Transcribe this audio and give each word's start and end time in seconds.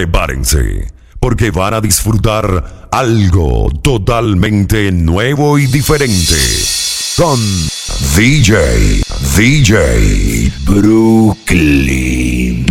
prepárense, 0.00 0.88
porque 1.18 1.50
van 1.50 1.74
a 1.74 1.82
disfrutar 1.82 2.88
algo 2.90 3.70
totalmente 3.82 4.90
nuevo 4.92 5.58
y 5.58 5.66
diferente. 5.66 6.38
Con 7.18 7.38
DJ, 8.16 9.02
DJ 9.36 10.50
Brooklyn. 10.64 12.64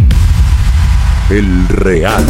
El 1.30 1.68
Real. 1.68 2.26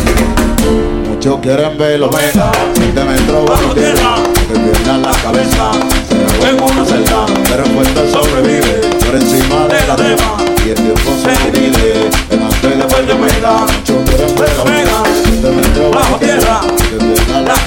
Muchos 1.08 1.40
quieren 1.40 1.78
verlo, 1.78 2.10
venga, 2.10 2.52
siete 2.74 3.06
metros 3.06 3.50
bajo 3.50 3.74
tierra, 3.74 4.16
que 4.52 4.60
pierdan 4.60 5.02
la 5.02 5.14
cabeza, 5.14 5.72
se 6.10 6.16
la 6.16 6.50
en 6.50 6.62
una 6.62 6.86
celda, 6.86 7.26
pero 7.50 7.66
en 7.66 7.72
puerta 7.72 8.02
sobrevive, 8.12 8.82
por 9.06 9.16
encima 9.16 9.66
de 9.68 9.88
la 9.88 9.96
dema, 9.96 10.36
y 10.66 10.70
el 10.70 10.76
tiempo 10.76 11.16
se 11.24 11.32
divide, 11.52 12.10
en 12.32 12.44
antes 12.44 12.62
de 12.62 12.76
después 12.76 13.08
de 13.08 13.14
omega, 13.14 13.66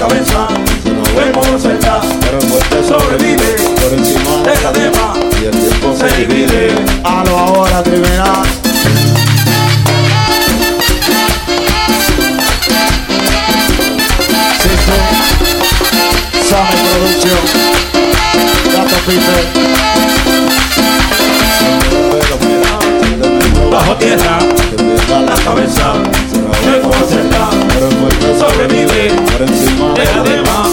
cabeza, 0.07 0.47
en 0.75 1.37
una 1.37 1.59
celda, 1.59 2.01
pero 2.19 2.39
en 2.39 2.49
puerta 2.49 2.83
sobrevive, 2.85 3.55
por 3.79 3.93
encima 3.93 4.37
de 4.43 4.61
la 4.61 4.71
dema, 4.73 5.13
y 5.41 5.45
el 5.45 5.51
tiempo 5.51 5.95
se 5.95 6.07
divide, 6.17 6.75
a 7.03 7.23
lo 7.23 7.37
ahora 7.37 7.81
criminal. 7.83 8.43
Sammy 16.49 16.77
Producción. 16.91 17.39
Gato 18.73 18.95
Pipe 19.05 19.62
Bajo 23.83 23.95
tierra, 23.97 24.39
la 25.09 25.35
cabeza, 25.43 25.93
se 26.31 26.79
concentra, 26.79 27.49
sobrevive, 28.39 29.11
de 29.93 30.05
la 30.05 30.23
dema, 30.23 30.69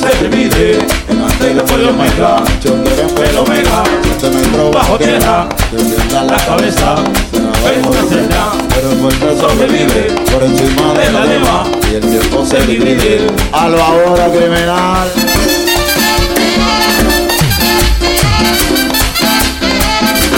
se 0.00 0.10
divide, 0.24 0.78
y 1.10 1.54
después 1.54 1.78
de 1.78 1.88
omega, 1.88 2.42
el 2.64 3.36
omega, 3.36 3.84
bajo 4.72 4.96
tierra, 4.96 5.46
la 6.10 6.36
cabeza, 6.38 6.96
se 7.32 7.80
concentra, 7.82 8.52
sobrevive, 9.38 10.02
por 10.32 10.42
encima 10.42 10.94
de 10.94 11.12
la 11.12 11.26
dema, 11.26 11.64
y 11.90 11.94
el 11.96 12.00
tiempo 12.00 12.46
se 12.46 12.60
divide. 12.64 13.26
A 13.52 13.68
lo 13.68 13.82
ahora 13.82 14.30
criminal. 14.30 15.08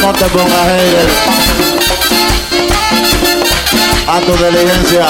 No 0.03 0.13
te 0.13 0.25
pongas 0.27 1.74
hater 4.15 4.21
A 4.21 4.21
tu 4.21 4.33
diligencia 4.37 5.07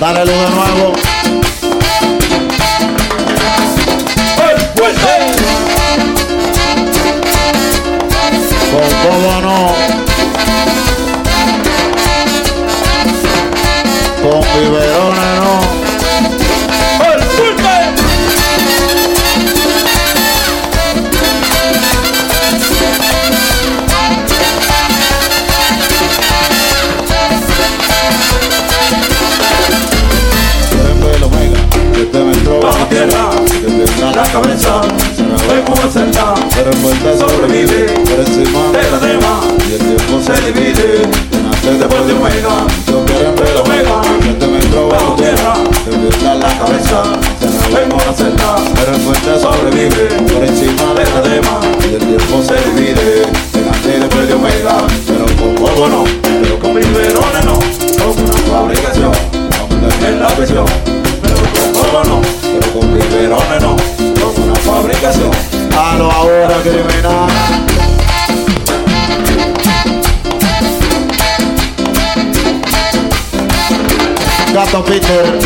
Dale 0.00 0.24
luz 0.24 0.34
de 0.34 0.50
nuevo 0.50 0.92
Con 8.70 8.90
cómo 9.02 9.40
no 9.40 10.07
la 34.18 34.32
cabeza, 34.32 34.80
en 35.16 35.26
una 35.26 35.88
celda, 35.88 36.34
Pero 36.54 36.72
en 36.72 36.82
vuelta 36.82 37.16
sobrevive, 37.16 37.86
por 38.02 38.18
encima 38.18 38.60
de 38.74 38.90
la 38.90 38.98
dema, 38.98 39.40
y 39.68 39.72
el 39.74 39.78
tiempo 39.78 40.20
se 40.20 40.34
divide, 40.42 41.06
Nace 41.44 41.78
después 41.78 42.06
de 42.06 42.12
omega, 42.14 42.66
Yo 42.88 43.04
quiero 43.04 43.32
verlo, 43.34 43.62
omega, 43.62 44.02
que 44.20 44.32
te 44.32 44.46
me 44.48 44.58
entró 44.58 44.88
bajo 44.88 45.14
tierra, 45.14 45.54
que 45.84 45.96
pierda 45.96 46.34
la 46.34 46.58
cabeza, 46.58 47.02
en 47.78 47.92
una 47.92 48.12
celda, 48.12 48.56
Pero 48.74 48.96
en 48.96 49.04
vuelta 49.04 49.38
sobrevive, 49.38 50.06
por 50.32 50.44
encima 50.44 50.94
de 50.98 51.04
la 51.14 51.20
dema, 51.22 51.60
y 51.88 51.94
el 51.94 52.02
tiempo 52.02 52.42
se 52.42 52.56
divide. 52.70 53.22
Nace 53.58 53.96
y 53.96 54.00
después 54.00 54.26
de 54.28 54.34
omega 54.34 54.86
Pero 55.06 55.26
con 55.36 55.54
Cómo 55.54 55.88
no, 55.88 56.04
pero 56.22 56.58
con 56.58 56.74
biberones 56.74 57.44
no, 57.44 57.58
con 57.58 58.24
una 58.24 58.32
fabricación, 58.50 59.12
en 60.06 60.20
la 60.20 60.28
prisión, 60.28 60.64
pero 61.22 61.36
con 61.36 61.82
cómo 61.82 62.04
no, 62.04 62.22
Pero 62.42 62.72
con 62.72 62.94
biberones 62.94 63.62
no, 63.62 63.76
con 63.76 63.97
fabricación. 64.68 65.30
A 65.76 65.96
lo 65.96 66.10
ahora 66.10 66.56
criminal. 66.62 67.28
Gato 74.52 74.84
Peter. 74.84 75.38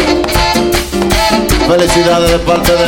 Felicidades 1.69 2.31
de 2.31 2.39
parte 2.41 2.73
de 2.73 2.85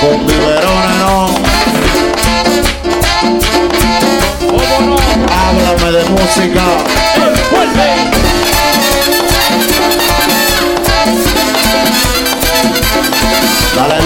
Con 0.00 0.26
biberones 0.26 0.96
no 0.98 1.14
Háblame 5.30 5.92
de 5.92 6.04
música 6.10 6.64
Dale 13.74 13.98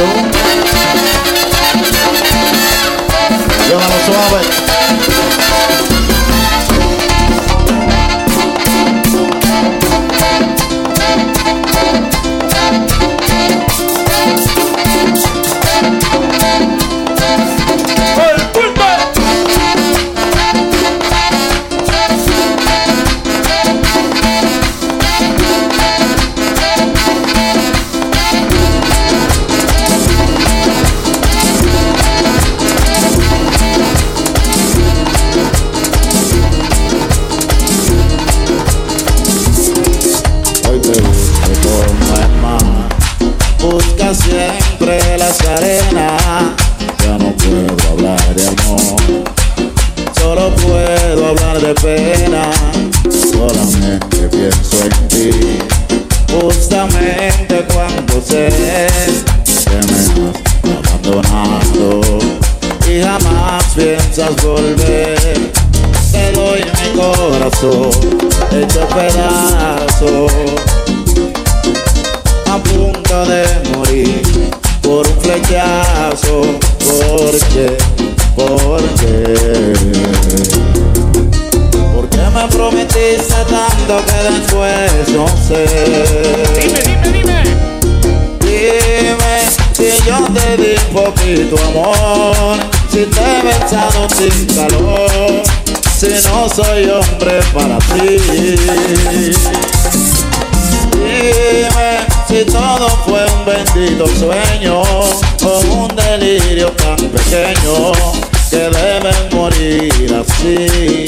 soy 96.64 96.90
hombre 96.90 97.40
para 97.54 97.78
ti. 97.78 98.16
Dime 100.92 101.90
Si 102.28 102.44
todo 102.44 102.88
fue 103.06 103.24
un 103.26 103.44
bendito 103.44 104.06
sueño 104.08 104.82
o 104.82 105.58
un 105.70 105.88
delirio 105.94 106.72
tan 106.72 106.96
pequeño 106.96 107.92
que 108.50 108.70
deben 108.70 109.28
morir 109.32 110.14
así. 110.20 111.06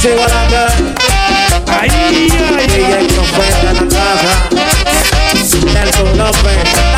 Sí, 0.00 0.08
Guaranga, 0.16 0.66
Ay, 1.66 1.88
ay, 1.90 2.66
y 2.68 2.92
el 2.92 3.06
profeta 3.06 3.70
en 3.70 3.76
la 3.76 3.84
casa, 3.94 4.32
Nelson 5.72 6.18
López, 6.18 6.91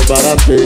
para 0.00 0.34
ti. 0.36 0.64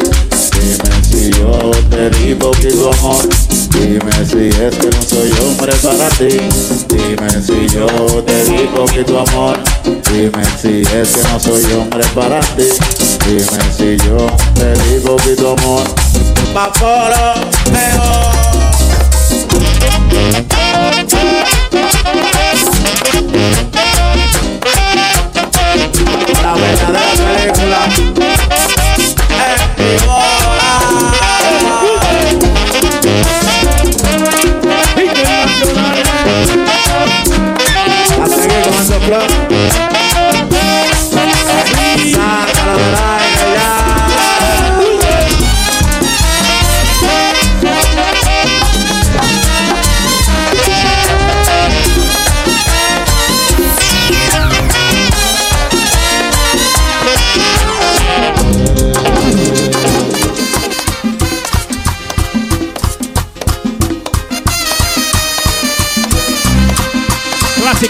Dime 0.52 1.04
si 1.04 1.30
yo 1.30 1.70
te 1.90 2.10
di 2.10 2.34
poquito 2.34 2.90
amor. 2.92 3.28
Dime 3.70 4.12
si 4.26 4.48
es 4.48 4.74
que 4.76 4.90
no 4.90 5.02
soy 5.02 5.30
hombre 5.42 5.72
para 5.82 6.08
ti. 6.10 6.38
Dime 6.88 7.30
si 7.42 7.68
yo 7.74 7.86
te 8.22 8.44
di 8.44 8.66
poquito 8.74 9.20
amor. 9.20 9.58
Dime 9.84 10.44
si 10.60 10.82
es 10.82 11.08
que 11.10 11.22
no 11.28 11.40
soy 11.40 11.64
hombre 11.74 12.04
para 12.14 12.40
ti. 12.40 12.68
Dime 13.26 13.72
si 13.76 13.96
yo 14.06 14.26
te 14.54 14.72
di 14.72 15.00
poquito 15.00 15.56
amor. 15.58 15.84
Paporo, 16.54 17.34
La 26.42 26.54
verdadera 26.54 27.52
película 27.52 28.57
Oh. 29.90 30.17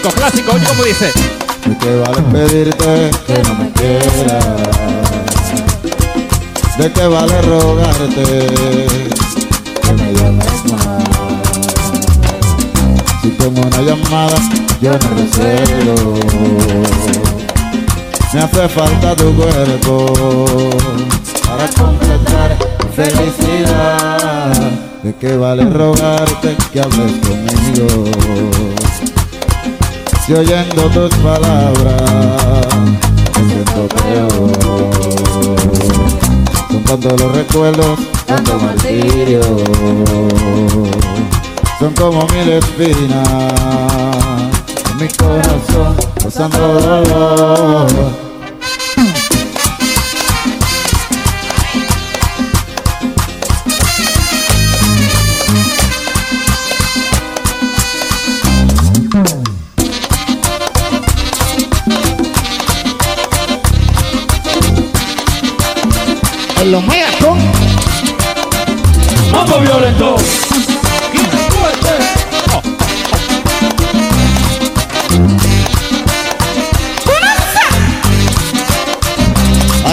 Clásico, 0.01 0.15
clásico, 0.15 0.51
oye 0.53 0.89
dice. 0.89 1.11
¿De 1.65 1.77
qué 1.77 1.95
vale 1.99 2.21
pedirte 2.31 3.11
que 3.27 3.43
no 3.43 3.53
me 3.55 3.71
quieras? 3.71 4.45
¿De 6.77 6.91
qué 6.93 7.07
vale 7.07 7.41
rogarte 7.41 8.47
que 9.81 9.93
me 9.93 10.13
llames 10.13 10.63
más? 10.71 11.03
Si 13.21 13.29
tomo 13.31 13.61
una 13.61 13.81
llamada, 13.81 14.37
yo 14.81 14.91
no 14.91 15.09
recibo. 15.17 15.95
Me 18.33 18.39
hace 18.39 18.69
falta 18.69 19.15
tu 19.17 19.33
cuerpo 19.35 20.15
para 21.45 21.67
completar 21.67 22.57
felicidad. 22.95 24.53
¿De 25.03 25.13
qué 25.15 25.35
vale 25.35 25.65
rogarte 25.69 26.55
que 26.71 26.79
hables 26.79 27.11
conmigo? 27.27 28.88
Si 30.29 30.35
oyendo 30.35 30.83
tus 30.91 31.09
palabras. 31.23 32.03
Me 33.35 33.49
siento 33.49 33.87
peor. 33.95 34.29
Son 36.69 36.83
tantos 36.83 37.19
los 37.19 37.35
recuerdos, 37.35 37.99
tanto 38.27 38.59
martirio. 38.59 39.41
Son 41.79 41.93
como 41.95 42.27
mil 42.27 42.47
espinas 42.47 43.27
en 44.91 44.97
mi 44.97 45.07
corazón 45.07 45.95
Pasando 46.21 46.79
dolor 46.79 47.87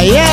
allá. 0.08 0.24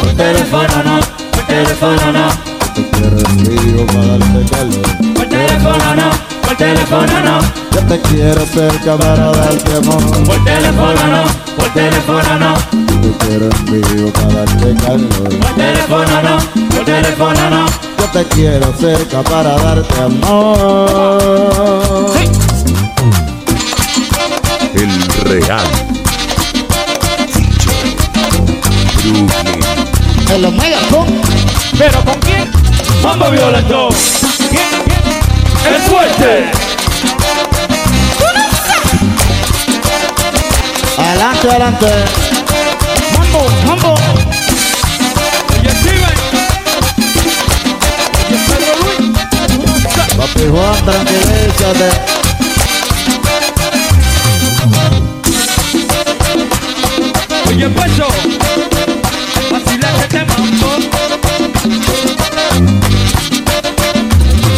Por 0.00 0.12
teléfono 0.16 0.82
no, 0.84 1.00
por 1.32 1.46
teléfono 1.46 2.12
no 2.12 2.28
Te 2.74 2.90
quiero 2.90 3.16
escribo 3.16 3.86
para 3.86 4.18
darte 4.18 4.50
calor 4.50 5.14
Por 5.14 5.28
teléfono 5.28 5.94
no, 5.96 6.10
por 6.42 6.56
teléfono 6.56 7.20
no. 7.24 7.40
Yo 7.72 7.80
te 7.88 8.00
quiero 8.00 8.46
cerca 8.46 8.96
para 8.96 9.32
darte 9.32 9.76
amor 9.76 10.24
Por 10.24 10.44
teléfono 10.44 11.06
no, 11.06 11.24
por 11.56 11.68
teléfono 11.72 12.38
no. 12.38 12.54
Te 13.00 13.26
quiero 13.26 13.44
en 13.46 13.64
vivo 13.66 14.12
para 14.12 14.44
darte 14.44 14.74
calor 14.84 15.38
Por 15.38 15.54
teléfono 15.54 16.22
no, 16.22 16.68
por 16.68 16.84
teléfono 16.84 17.50
no. 17.50 17.91
Yo 18.02 18.08
te 18.08 18.24
quiero 18.34 18.74
cerca 18.80 19.22
para 19.22 19.56
darte 19.58 20.00
amor 20.02 21.20
El 24.74 25.08
Real. 25.24 25.64
Los 30.40 30.52
megas 30.52 30.82
con 30.90 31.06
¿Pero 31.78 32.04
con 32.04 32.18
quién? 32.22 32.50
Mambo 33.04 33.30
violento. 33.30 33.90
¿Quién? 34.50 34.62
¿Quién? 34.84 35.74
El 35.74 35.82
fuerte. 35.82 36.50
Adelante, 40.98 41.50
adelante 41.50 41.86
Mambo, 43.16 43.48
mambo. 43.64 44.11
Papi 50.22 50.46
Juan, 50.46 50.84
tranquilízate 50.84 51.90
Oye, 57.48 57.68
Pecho. 57.68 58.06
Vacila 59.50 59.88
que 59.98 60.06
te 60.08 60.24
mambo. 60.24 60.68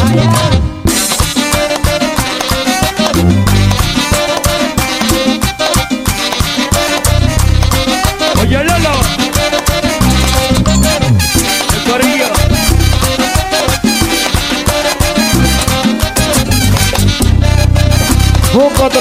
Oye, 0.05 0.44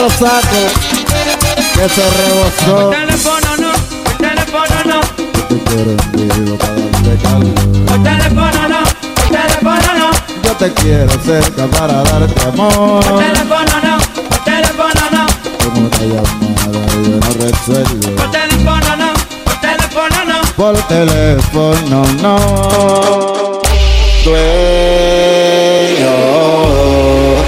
Otro 0.03 0.17
saco 0.27 0.61
Que 1.75 1.87
se 1.87 2.03
rebosó. 2.09 2.75
Por 2.75 2.95
teléfono 2.95 3.51
no, 3.57 3.71
por 4.03 4.13
teléfono 4.17 4.77
no, 4.85 4.99
para 6.57 6.73
darte 6.73 7.13
calor. 7.23 7.55
por 7.87 8.03
teléfono 8.03 8.61
no, 8.67 8.79
por 9.15 9.27
teléfono 9.31 9.89
no, 9.97 10.09
Yo 10.43 10.51
te 10.57 10.73
quiero 10.73 11.13
cerca 11.23 11.67
para 11.67 12.03
darte 12.03 12.33
por 12.33 12.47
amor. 12.49 13.01
teléfono 13.17 13.75
no, 13.81 13.97
por 14.27 14.39
teléfono 14.43 15.03
no, 15.11 15.23
Como 15.63 15.79
una 15.87 15.97
llamada 15.99 16.93
yo 17.05 17.15
no 17.15 17.29
resuelvo. 17.45 18.07
por 18.17 18.29
teléfono 18.31 18.91
no, 18.97 19.09
por 19.45 19.55
teléfono 19.61 20.19
no. 20.27 20.37
Por 20.57 20.75
teléfono 20.87 21.97
no. 22.21 23.61
Dueño 24.25 25.22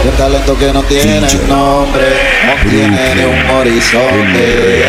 de 0.05 0.11
talento 0.11 0.55
que 0.55 0.71
no 0.71 0.83
tiene 0.83 1.19
nombre, 1.47 2.03
no 2.45 2.53
tiene 2.69 3.15
ni 3.15 3.23
un 3.23 3.49
horizonte. 3.57 4.85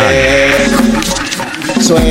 Sueño 1.81 2.05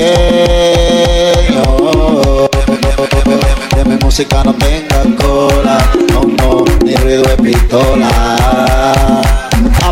que 3.76 3.86
mi 3.86 3.96
música 3.98 4.44
no 4.44 4.56
tenga 4.56 5.04
cola, 5.22 5.78
no, 6.12 6.24
no, 6.24 6.66
ni 6.84 6.96
ruido 6.96 7.22
de 7.24 7.38
pistola. 7.44 9.45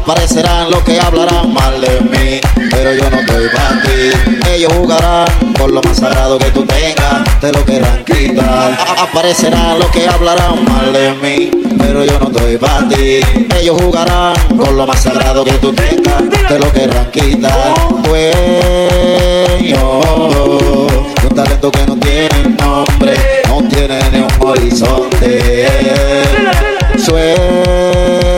Aparecerán 0.03 0.69
los 0.69 0.83
que 0.83 0.99
hablarán 0.99 1.53
mal 1.53 1.79
de 1.79 2.01
mí, 2.01 2.41
pero 2.71 2.93
yo 2.93 3.09
no 3.09 3.21
estoy 3.21 3.47
para 3.55 3.81
ti. 3.83 4.11
Ellos 4.53 4.73
jugarán 4.73 5.25
por 5.57 5.71
lo 5.71 5.81
más 5.81 5.95
sagrado 5.95 6.37
que 6.37 6.51
tú 6.51 6.65
tengas, 6.65 7.39
te 7.39 7.53
lo 7.53 7.63
querrán 7.63 8.03
quitar. 8.03 8.77
Aparecerán 8.99 9.79
los 9.79 9.89
que 9.91 10.05
hablarán 10.05 10.65
mal 10.65 10.91
de 10.91 11.13
mí, 11.13 11.51
pero 11.77 12.03
yo 12.03 12.19
no 12.19 12.25
estoy 12.25 12.57
para 12.57 12.85
ti. 12.89 13.21
Ellos 13.57 13.81
jugarán 13.81 14.33
por 14.57 14.73
lo 14.73 14.85
más 14.85 15.01
sagrado 15.01 15.45
que 15.45 15.53
tú 15.53 15.71
tengas, 15.71 16.21
te 16.49 16.59
lo 16.59 16.69
querrán 16.73 17.09
quitar. 17.09 17.73
Dueño 18.03 18.41
un 21.23 21.33
talento 21.33 21.71
que 21.71 21.85
no 21.87 21.95
tiene 21.95 22.57
nombre, 22.59 23.15
no 23.47 23.63
tiene 23.69 24.01
ni 24.11 24.19
un 24.19 24.27
horizonte. 24.41 25.69
Sueño 26.97 28.33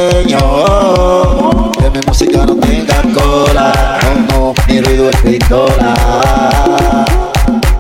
música 2.16 2.46
no 2.46 2.56
tenga 2.56 3.02
cola, 3.14 4.00
no, 4.30 4.38
no, 4.38 4.54
ni 4.70 4.80
ruido 4.80 5.10
de 5.10 5.18
pistola. 5.18 7.06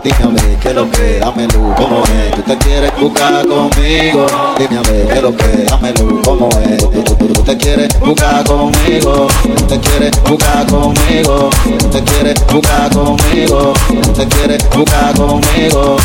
Ver 0.04 0.14
qué 0.60 0.74
lo 0.74 0.92
que, 0.92 1.20
dame 1.20 1.48
luz, 1.48 1.74
como 1.78 2.04
es. 2.04 2.32
Tú 2.36 2.42
te 2.42 2.58
quieres 2.58 2.92
buscar 3.00 3.48
conmigo. 3.48 4.26
Ver 4.58 5.08
qué 5.08 5.22
lo 5.22 5.38
que, 5.38 5.66
dame 5.70 5.94
luz, 5.94 6.22
como 6.26 6.50
es. 6.50 6.78
Tú, 6.80 7.28
tú 7.34 7.44
te 7.44 7.56
quieres 7.56 8.00
buscar 8.00 8.44
conmigo. 8.44 9.28
Tú 9.58 9.64
te 9.68 9.80
quieres 9.80 10.12
buscar 10.28 10.66
conmigo. 10.68 11.50
Tú 11.80 11.90
te 11.90 12.04
quieres 12.04 12.48
buscar 12.52 12.90
conmigo. 12.92 13.74
Tú 13.88 14.12
te 14.12 14.28
quieres 14.28 14.70
buscar 14.76 15.16
conmigo. 15.16 15.98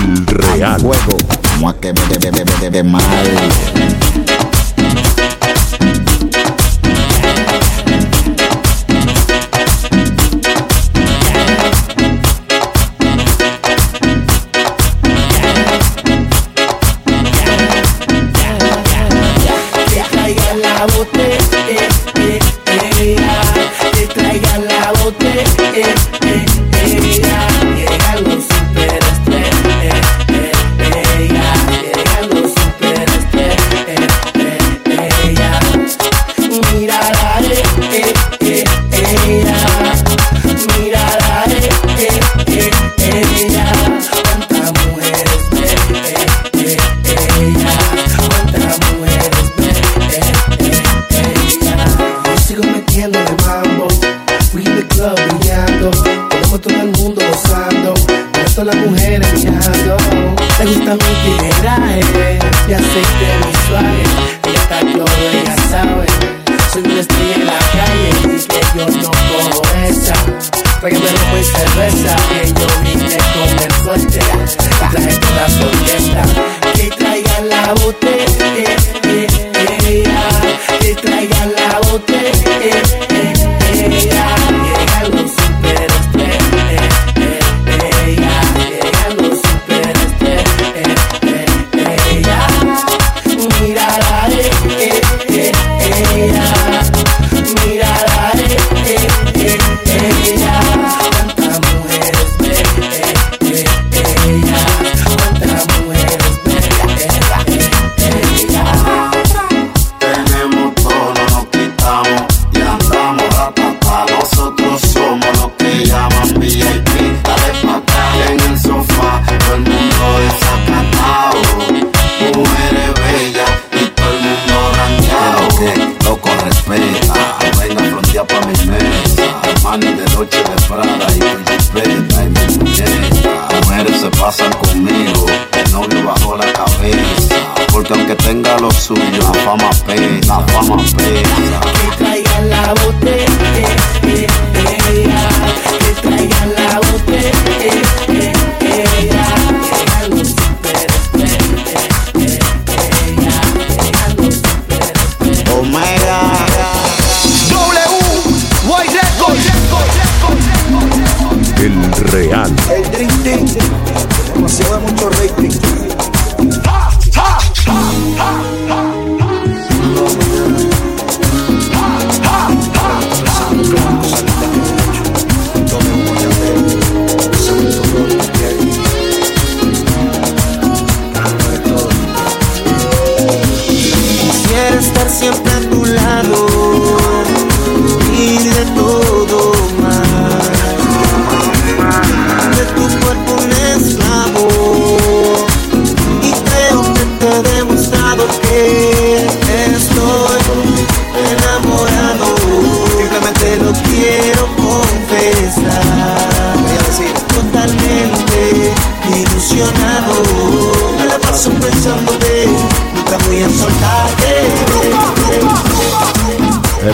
El 0.00 0.26
Real. 0.26 0.80
Fuego, 0.80 1.16
como 1.52 1.68
a 1.68 1.74
que 1.74 1.92
bebe, 1.92 2.18
bebe, 2.18 2.44
bebe, 2.44 2.52
bebe 2.60 2.82
mal. 2.82 3.02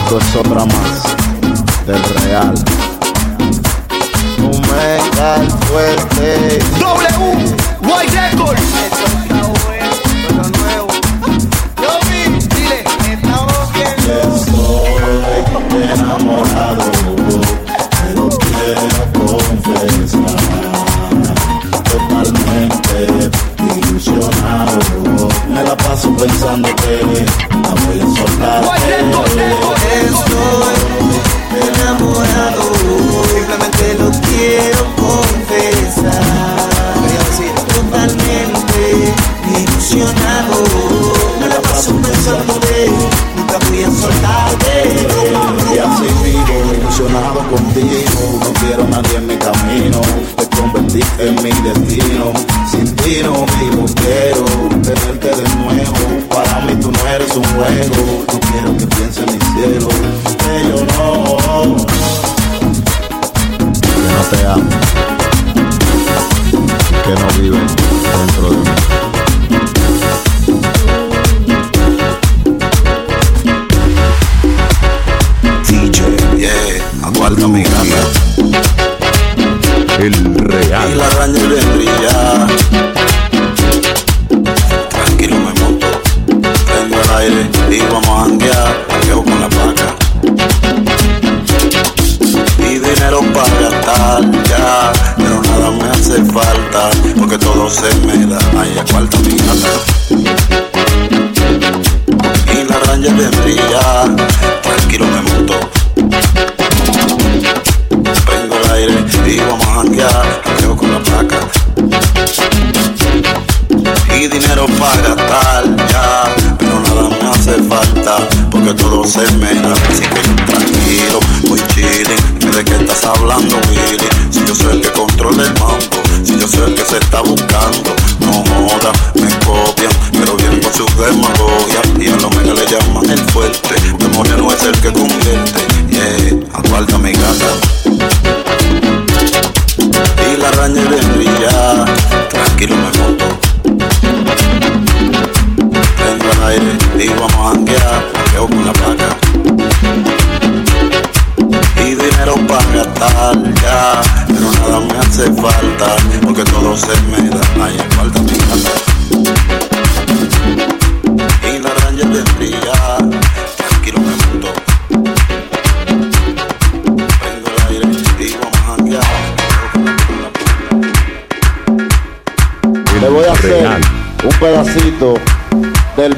Esto 0.09 0.19
es 0.19 0.35
otra 0.37 0.63
más 0.63 1.03
del 1.85 2.01
real. 2.23 2.53
Omega 4.39 5.35
el 5.35 5.51
fuerte. 5.51 6.59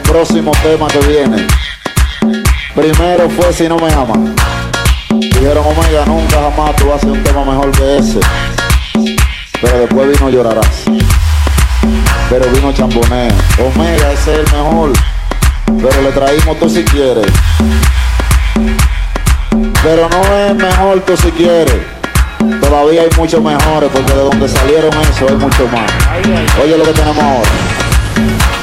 Próximo 0.09 0.51
tema 0.63 0.87
que 0.87 0.99
viene. 0.99 1.47
Primero 2.73 3.29
fue 3.29 3.53
Si 3.53 3.67
no 3.69 3.77
me 3.77 3.93
ama. 3.93 4.15
Dijeron, 5.09 5.63
Omega, 5.65 6.05
nunca 6.05 6.37
jamás 6.41 6.75
tú 6.75 6.85
vas 6.85 6.93
a 6.93 6.97
hacer 6.97 7.11
un 7.11 7.23
tema 7.23 7.45
mejor 7.45 7.71
que 7.71 7.97
ese. 7.97 8.19
Pero 9.61 9.79
después 9.79 10.11
vino 10.11 10.29
Llorarás. 10.29 10.83
Pero 12.29 12.45
vino 12.51 12.73
Chambonea. 12.73 13.31
Omega, 13.59 14.11
ese 14.11 14.33
es 14.33 14.39
el 14.39 14.57
mejor. 14.57 14.93
Pero 15.65 16.01
le 16.01 16.11
traímos 16.11 16.59
tú 16.59 16.69
si 16.69 16.83
quieres. 16.83 17.27
Pero 19.83 20.09
no 20.09 20.35
es 20.35 20.55
mejor 20.55 21.01
tú 21.01 21.15
si 21.17 21.31
quieres. 21.31 21.77
Todavía 22.61 23.03
hay 23.03 23.09
muchos 23.15 23.41
mejores 23.43 23.89
porque 23.93 24.11
de 24.11 24.23
donde 24.23 24.47
salieron 24.47 24.91
eso 25.01 25.27
hay 25.27 25.35
mucho 25.35 25.67
más. 25.67 25.91
Oye 26.63 26.77
lo 26.77 26.83
que 26.83 26.93
tenemos 26.93 27.23
ahora. 27.23 28.58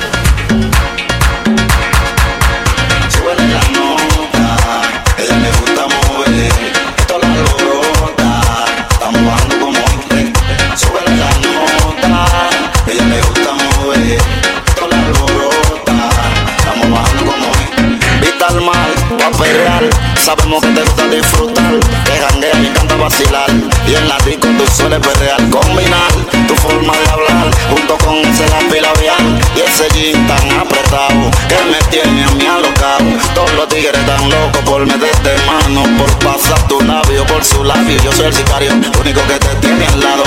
Sabemos 20.27 20.61
que 20.61 20.69
te 20.71 20.83
gusta 20.83 21.07
disfrutar, 21.07 21.73
que 22.05 22.19
janguea 22.19 22.61
y 22.61 22.67
canta 22.75 22.97
vacilar, 22.97 23.49
y 23.87 23.95
en 23.95 24.09
la 24.09 24.19
disco 24.27 24.49
tú 24.59 24.67
sueles 24.75 24.99
perrear, 24.99 25.39
combinar 25.51 26.11
tu 26.49 26.55
forma 26.57 26.95
de 26.95 27.11
hablar, 27.11 27.47
junto 27.71 27.97
con 27.99 28.17
ese 28.17 28.45
lápiz 28.49 28.83
labial, 28.83 29.39
y 29.55 29.61
ese 29.61 29.87
jean 29.95 30.27
tan 30.27 30.51
apretado, 30.59 31.31
que 31.49 31.59
me 31.71 31.79
tiene 31.93 32.25
a 32.25 32.31
mí 32.33 32.45
alocado, 32.45 33.06
todos 33.35 33.52
los 33.55 33.68
tigres 33.68 34.05
tan 34.07 34.29
locos 34.29 34.62
por 34.64 34.87
meterte 34.87 35.35
mano, 35.46 35.85
por 35.98 36.11
pasar 36.18 36.61
tu 36.68 36.81
labio 36.81 37.26
por 37.26 37.44
su 37.44 37.62
labio, 37.64 37.96
yo 38.02 38.12
soy 38.12 38.26
el 38.26 38.35
sicario, 38.35 38.70
único 39.00 39.20
que 39.26 39.38
te 39.38 39.55
tiene 39.57 39.87
al 39.87 40.00
lado, 40.00 40.24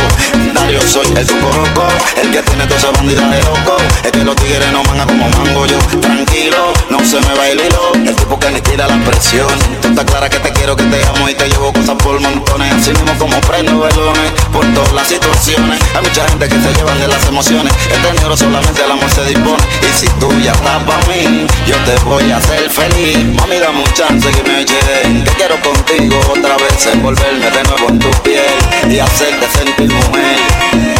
Dario 0.54 0.82
soy 0.82 1.08
el 1.16 1.26
tucoroco, 1.26 1.88
el 2.22 2.32
que 2.32 2.42
tiene 2.42 2.66
toda 2.66 2.78
esa 2.78 2.92
bandida 2.92 3.28
de 3.30 3.44
loco, 3.44 3.78
es 4.04 4.12
que 4.12 4.24
los 4.24 4.36
tigres 4.36 4.72
no 4.72 4.84
mangan 4.84 5.08
como 5.08 5.30
mango 5.30 5.66
yo, 5.66 5.78
tranquilo, 6.00 6.74
no 6.90 7.00
se 7.00 7.20
me 7.22 7.34
va 7.36 7.48
el 7.48 8.16
tipo 8.16 8.40
que 8.40 8.52
ni 8.52 8.62
tira 8.62 8.88
la 8.88 8.98
presión, 9.06 9.48
tú 9.82 9.90
estás 9.90 10.06
clara 10.06 10.30
que 10.30 10.40
te 10.40 10.52
quiero, 10.52 10.76
que 10.76 10.84
te 10.84 11.06
amo 11.06 11.30
y 11.30 11.34
te 11.34 11.48
llevo 11.50 11.72
cosas 11.74 11.96
por 11.96 12.20
montones, 12.20 12.74
así 12.74 12.92
mismo 12.92 13.14
como 13.18 13.40
prendo 13.42 13.80
velones, 13.80 14.32
por 14.52 14.66
todas 14.74 14.94
las 14.94 15.08
situaciones, 15.08 15.80
hay 15.96 16.02
mucha 16.02 16.28
gente 16.28 16.48
que 16.48 16.56
se 16.56 16.74
llevan 16.74 17.00
de 17.00 17.08
las 17.08 17.26
emociones, 17.28 17.74
este 17.92 18.14
negro 18.14 18.36
solamente 18.36 18.84
el 18.84 18.92
amor 18.92 19.10
se 19.12 19.26
dispone, 19.26 19.64
y 19.82 20.00
si 20.00 20.08
tú 20.20 20.32
ya 20.44 20.52
estás 20.52 20.84
para 20.84 21.06
mí, 21.08 21.46
yo 21.68 21.76
te 21.86 21.96
voy 22.06 22.32
a 22.32 22.38
hacer 22.38 22.70
feliz, 22.80 23.18
mami 23.36 23.58
dame 23.60 23.80
un 23.80 23.92
que 24.32 24.44
me 24.50 24.62
eche, 24.62 24.80
que 25.26 25.32
quiero 25.38 25.56
contigo 25.62 26.18
otra 26.32 26.56
vez 26.58 26.86
envolverme 26.94 27.50
de 27.52 27.64
nuevo 27.64 27.90
en 27.90 28.00
tu 28.00 28.10
piel, 28.24 28.58
y 28.90 29.00
hacerte 29.00 29.46
sentir 29.58 29.92
mujer, 29.92 30.38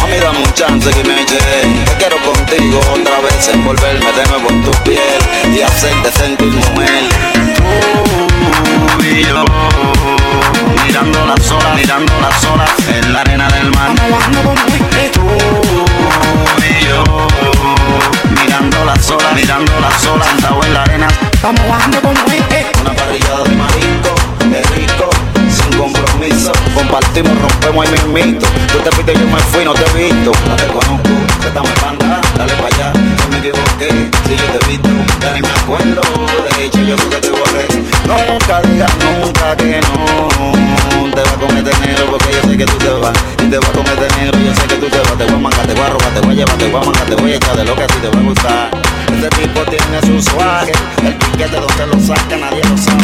mami 0.00 0.18
dame 0.18 0.38
un 0.38 0.54
chance 0.54 0.90
que 0.90 1.04
me 1.04 1.22
eche, 1.22 1.38
que 1.86 1.94
quiero 1.98 2.16
contigo 2.22 2.80
otra 2.92 3.20
vez 3.20 3.48
envolverme 3.48 4.12
de 4.12 4.26
nuevo 4.28 4.50
en 4.50 4.62
tu 4.64 4.70
piel, 4.84 5.20
y 5.54 5.62
hacerte 5.62 6.12
sentir 6.12 6.48
mujer, 6.48 7.04
invito. 28.10 28.46
Tú 28.72 28.78
te 28.82 28.90
fuiste, 28.90 29.14
yo 29.14 29.26
me 29.26 29.38
fui, 29.52 29.64
no 29.64 29.72
te 29.72 29.84
he 29.84 30.04
visto. 30.04 30.32
No 30.48 30.56
te 30.56 30.66
conozco, 30.66 31.10
se 31.40 31.48
está 31.48 31.62
muy 31.62 31.70
banda, 31.80 32.20
dale 32.36 32.52
para 32.54 32.66
allá. 32.66 32.92
Yo 32.92 33.28
me 33.30 33.38
equivoqué, 33.38 33.88
si 34.26 34.36
yo 34.36 34.44
te 34.52 34.64
he 34.64 34.68
visto, 34.68 34.88
ya 35.20 35.32
ni 35.32 35.40
me 35.40 35.48
acuerdo. 35.48 36.00
De 36.44 36.64
hecho, 36.64 36.80
yo 36.82 36.96
sé 36.96 37.08
que 37.08 37.16
te 37.16 37.30
borré. 37.30 37.66
Nunca 38.06 38.62
digas 38.62 38.92
nunca 38.98 39.56
que 39.56 39.80
no. 39.80 41.10
Te 41.14 41.22
va 41.22 41.30
a 41.30 41.46
cometer 41.46 41.78
negro 41.80 42.06
porque 42.10 42.32
yo 42.32 42.50
sé 42.50 42.56
que 42.56 42.66
tú 42.66 42.76
te 42.78 42.90
vas. 42.90 43.16
Y 43.42 43.50
te 43.50 43.58
va 43.58 43.68
a 43.68 43.72
cometer 43.72 44.16
negro, 44.18 44.38
yo 44.38 44.54
sé 44.54 44.66
que 44.66 44.76
tú 44.76 44.88
te 44.88 44.98
vas. 44.98 45.18
Te 45.18 45.24
voy 45.24 45.34
a 45.34 45.38
mangar, 45.38 45.66
te 45.66 45.74
voy 45.74 45.84
a 45.84 45.88
robar, 45.90 46.10
te 46.14 46.20
voy 46.20 46.30
a 46.30 46.34
llevar, 46.34 46.56
te 46.58 46.68
voy 46.68 46.80
a 46.80 46.84
mangar, 46.84 47.06
te 47.06 47.14
voy 47.14 47.32
a 47.32 47.36
echar 47.36 47.56
de 47.56 47.64
lo 47.64 47.76
que 47.76 47.82
a 47.82 47.86
ti 47.86 47.94
te 48.02 48.08
va 48.08 48.18
a 48.18 48.22
gustar. 48.22 48.70
Este 49.14 49.28
tipo 49.42 49.60
tiene 49.64 50.00
su 50.02 50.30
swag, 50.30 50.68
el 51.04 51.14
piquete 51.14 51.60
donde 51.60 51.86
lo 51.86 52.00
saca, 52.00 52.36
nadie 52.36 52.62
lo 52.64 52.76
sabe. 52.76 53.00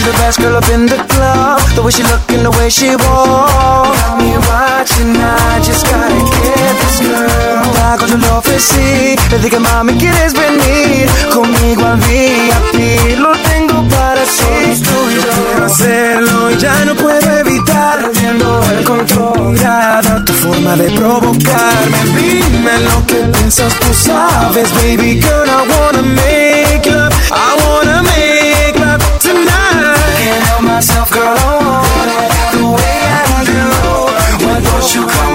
She's 0.00 0.12
the 0.12 0.18
best 0.18 0.40
girl 0.40 0.56
up 0.56 0.68
in 0.68 0.86
the 0.86 0.96
club. 1.12 1.60
The 1.74 1.82
way 1.82 1.90
she 1.90 2.02
look 2.04 2.24
and 2.32 2.44
the 2.44 2.50
way 2.58 2.68
she 2.70 2.96
walk. 2.96 3.92
Got 4.00 4.18
me 4.18 4.32
watching, 4.48 5.12
I 5.16 5.60
just 5.62 5.84
gotta 5.86 6.20
get 6.36 6.74
this 6.80 7.00
girl. 7.00 7.62
Pago 7.76 8.06
yo 8.06 8.16
lo 8.16 8.38
ofrecí. 8.38 9.16
Le 9.30 9.38
dije, 9.38 9.58
mami, 9.58 9.94
¿quieres 9.94 10.32
venir 10.32 11.08
conmigo 11.32 11.84
al 11.86 11.98
VIP? 12.06 13.18
Lo 13.18 13.32
tengo 13.50 13.76
para 13.88 14.24
ti. 14.24 14.80
Yo 15.14 15.22
quiero 15.36 15.66
hacerlo 15.66 16.50
y 16.50 16.56
ya 16.56 16.84
no 16.84 16.94
puedo 16.94 17.28
evitar. 17.38 18.00
Perdiendo 18.00 18.62
el 18.72 18.84
control. 18.84 19.52
Mirada, 19.52 20.24
tu 20.24 20.32
forma 20.32 20.76
de 20.76 20.90
provocarme. 20.92 21.98
Dime 22.16 22.74
lo 22.88 23.06
que 23.06 23.20
piensas, 23.34 23.74
tú 23.80 23.92
sabes, 23.92 24.72
baby 24.74 25.20
girl. 25.20 25.48
I 25.48 25.60
wanna 25.72 26.02
make 26.02 26.86
love. 26.86 27.12
I 27.32 27.56
wanna 27.62 28.02
make 28.02 28.19
myself, 30.80 31.12
girl. 31.12 31.34
It 31.34 32.56
the 32.56 32.64
way 32.64 33.00
I 33.12 33.44
do. 33.44 34.46
Why 34.46 34.60
don't 34.62 34.94
you 34.94 35.06
come 35.06 35.29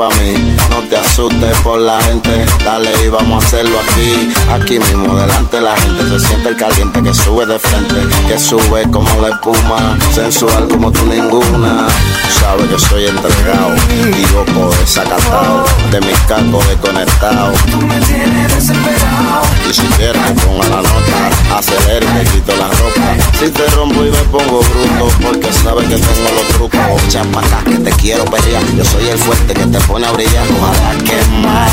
pa' 0.00 0.08
mí. 0.16 0.56
No 0.70 0.80
te 0.88 0.96
asustes 0.96 1.58
por 1.58 1.78
la 1.78 2.00
gente. 2.00 2.46
Dale 2.64 2.90
y 3.04 3.08
vamos 3.08 3.44
a 3.44 3.46
hacerlo 3.46 3.78
aquí. 3.80 4.32
Aquí 4.50 4.78
mismo, 4.78 5.14
delante 5.14 5.56
de 5.56 5.62
la 5.62 5.76
gente. 5.76 6.08
Se 6.08 6.26
siente 6.26 6.48
el 6.48 6.56
caliente 6.56 7.02
que 7.02 7.12
sube 7.12 7.44
de 7.44 7.58
frente. 7.58 7.96
Que 8.26 8.38
sube 8.38 8.90
como 8.90 9.10
la 9.20 9.28
espuma. 9.28 9.98
Sensual 10.14 10.68
como 10.68 10.90
tú 10.90 11.04
ninguna. 11.04 11.86
Tú 12.22 12.40
sabes 12.40 12.66
que 12.70 12.78
soy 12.78 13.06
entregado. 13.06 13.74
Y 14.18 14.24
loco 14.32 14.74
desacatado. 14.80 15.64
De 15.90 16.00
mis 16.00 16.18
cacos 16.20 16.66
desconectado. 16.68 17.52
Tú 17.70 17.78
me 17.82 18.00
tienes 18.00 18.54
desesperado. 18.54 19.42
Y 19.68 19.74
si 19.74 19.82
quieres 19.98 20.22
que 20.22 20.32
ponga 20.40 20.66
la 20.68 20.76
nota, 20.76 21.58
acelero 21.58 22.06
y 22.22 22.26
quito 22.26 22.56
la 22.56 22.68
ropa. 22.68 23.09
Si 23.40 23.50
te 23.50 23.66
rompo 23.68 24.04
y 24.04 24.10
me 24.10 24.18
pongo 24.24 24.60
bruto, 24.60 25.08
porque 25.22 25.50
sabes 25.50 25.88
que 25.88 25.96
tengo 25.96 26.28
los 26.34 26.46
trucos. 26.48 27.02
Echa 27.06 27.24
pa' 27.24 27.40
acá 27.40 27.64
que 27.64 27.76
te 27.76 27.90
quiero 27.92 28.22
pelear. 28.26 28.62
Yo 28.76 28.84
soy 28.84 29.08
el 29.08 29.16
fuerte 29.16 29.54
que 29.54 29.64
te 29.64 29.80
pone 29.80 30.06
a 30.06 30.12
brillar. 30.12 30.46
Ojalá 30.60 30.98
que 31.02 31.16
más. 31.40 31.72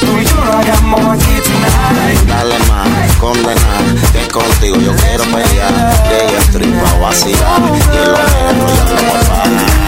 Tú 0.00 0.06
y 0.18 0.24
yo 0.24 0.42
lo 0.42 0.52
hagamos 0.54 1.00
aquí 1.00 1.42
tonight. 1.44 2.20
Dale 2.26 2.58
más, 2.70 3.16
condena, 3.20 3.60
que 4.14 4.28
contigo 4.28 4.76
yo 4.76 4.96
quiero 4.96 5.24
pelear. 5.24 5.74
Llegué 6.08 6.38
a 6.38 6.52
tripa 6.52 6.90
a 6.90 6.98
vacilar. 6.98 7.60
Y 7.60 7.96
lo 7.96 8.16
ya 8.16 8.52
no 8.54 8.64
papá. 9.12 9.44
DJ 9.44 9.83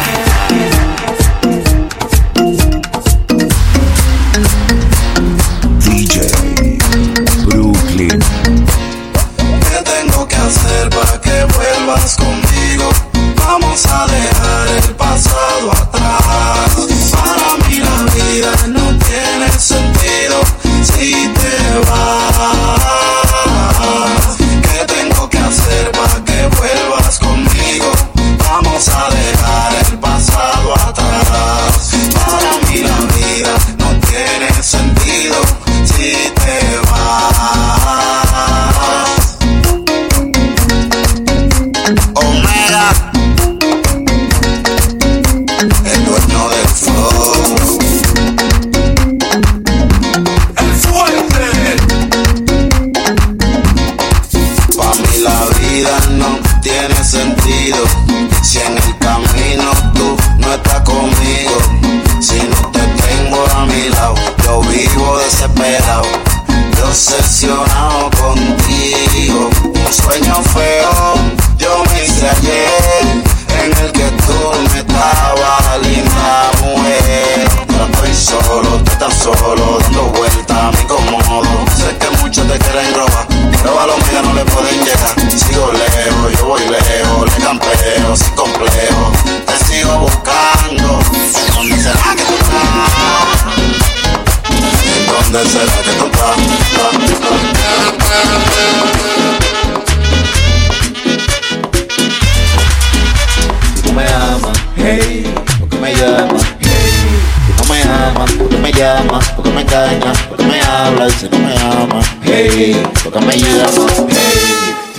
school. 12.07 12.36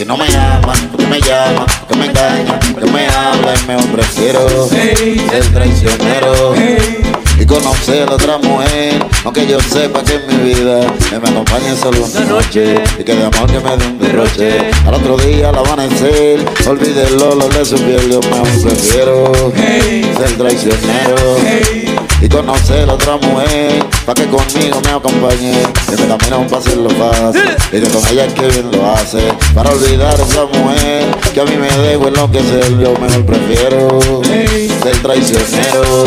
No 0.07 0.15
me 0.15 0.25
amas, 0.35 0.79
¿por 0.89 1.01
qué 1.01 1.07
me 1.07 1.19
llamas? 1.19 1.75
¿Por 1.79 1.87
qué 1.89 1.95
me 1.97 2.05
engañas? 2.05 2.65
¿Por 2.71 2.83
qué 2.83 2.91
me 2.91 3.07
hablas? 3.07 3.67
Me 3.67 3.75
prefiero 3.93 4.67
ser 4.69 5.51
traicionero 5.53 6.55
y 7.39 7.45
conocer 7.45 8.09
a 8.09 8.13
otra 8.13 8.37
mujer, 8.37 9.05
aunque 9.25 9.45
yo 9.45 9.59
sepa 9.59 10.01
que 10.03 10.15
en 10.15 10.27
mi 10.27 10.53
vida 10.53 10.79
que 11.09 11.19
me 11.19 11.29
acompañe 11.29 11.75
solo 11.75 12.05
una 12.05 12.21
noche 12.21 12.75
y 12.97 13.03
que 13.03 13.15
de 13.15 13.25
amor 13.25 13.51
que 13.51 13.59
me 13.59 13.77
dé 13.77 13.85
un 13.85 13.99
derroche. 13.99 14.71
Al 14.87 14.93
otro 14.93 15.17
día 15.17 15.49
al 15.49 15.57
amanecer, 15.57 16.45
olvide 16.67 17.07
el 17.07 17.21
olor 17.21 17.53
de 17.53 17.65
su 17.65 17.75
piel, 17.75 18.09
yo 18.09 18.21
mejor 18.21 18.47
prefiero 18.63 19.33
ser 19.53 20.37
traicionero 20.37 21.37
y 22.21 22.29
conocer 22.29 22.89
a 22.89 22.93
otra 22.93 23.17
mujer 23.17 23.85
para 24.05 24.21
que 24.21 24.29
conmigo 24.29 24.81
me 24.83 24.91
acompañe. 24.91 25.53
Y 25.87 26.01
me 26.01 26.07
camino 26.07 26.39
un 26.39 26.47
paseo 26.47 26.75
lo 26.75 26.89
fácil 26.91 27.41
y 27.71 27.81
que 27.81 27.89
con 27.89 28.07
ella 28.07 28.25
es 28.25 28.33
que 28.33 28.47
bien 28.47 28.71
lo 28.71 28.91
hace 28.91 29.19
para 29.53 29.71
olvidar 29.71 30.19
a 30.19 30.23
esa 30.23 30.45
mujer 30.45 31.05
que 31.33 31.41
a 31.41 31.45
mí 31.45 31.55
me 31.55 31.67
dejo 31.87 32.07
enloquecer, 32.07 32.77
yo 32.79 32.93
mejor 32.93 33.25
prefiero 33.25 33.99
ser 34.23 35.01
traicionero 35.01 36.05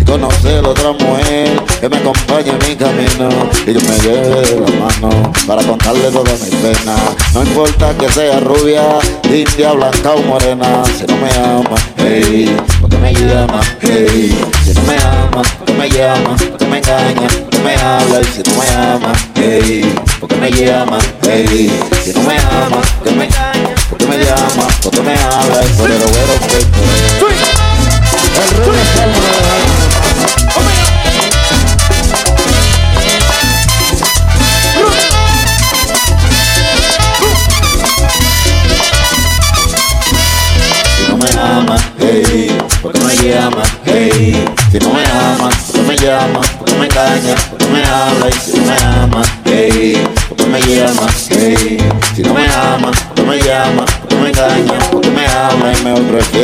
y 0.00 0.04
conocer 0.04 0.64
a 0.64 0.68
otra 0.68 0.92
mujer 0.92 1.62
que 1.80 1.88
me 1.88 1.96
acompañe 1.96 2.50
en 2.50 2.68
mi 2.68 2.76
camino. 2.76 3.28
Y 3.62 3.72
que 3.72 3.72
me 3.74 3.98
lleve 3.98 4.40
de 4.42 4.60
la 4.60 4.70
mano 4.84 5.32
para 5.46 5.62
contarle 5.62 6.10
todas 6.10 6.40
mis 6.40 6.54
penas. 6.54 7.00
No 7.34 7.42
importa 7.42 7.94
que 7.98 8.08
sea 8.10 8.40
rubia, 8.40 8.82
india, 9.24 9.72
blanca 9.72 10.12
o 10.12 10.22
morena, 10.22 10.82
si 10.98 11.04
no 11.06 11.16
me 11.16 11.30
ama, 11.30 11.76
hey, 11.98 12.56
porque 12.80 12.96
me 12.98 13.12
llama, 13.12 13.60
hey, 13.80 14.36
si 14.64 14.72
no 14.74 14.82
me 14.82 14.96
ama, 14.96 15.42
porque 15.58 15.72
me 15.74 15.90
llama, 15.90 16.36
porque 16.50 16.66
me 16.66 16.78
engaña, 16.78 17.28
porque 17.44 17.58
me 17.58 17.74
habla. 17.74 18.20
Y 18.20 18.24
si 18.24 18.42
no 18.42 18.58
me 18.58 18.68
ama, 18.70 19.12
hey, 19.34 19.94
porque 20.20 20.36
me 20.36 20.50
llama, 20.50 20.98
hey, 21.22 21.80
si 22.04 22.12
no 22.12 22.22
me 22.22 22.38
ama, 22.38 22.80
porque 22.98 23.14
me 23.14 23.24
engaña, 23.24 23.74
porque 23.90 24.06
me 24.06 24.18
llama, 24.18 24.68
porque 24.82 25.02
me 25.02 25.14
habla 25.14 25.64
y 25.64 25.68
por 25.76 25.90
el 25.90 25.98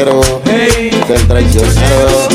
mejor 0.04 0.40
prefiero 0.42 1.06
ser 1.06 1.28
traicionero. 1.28 2.28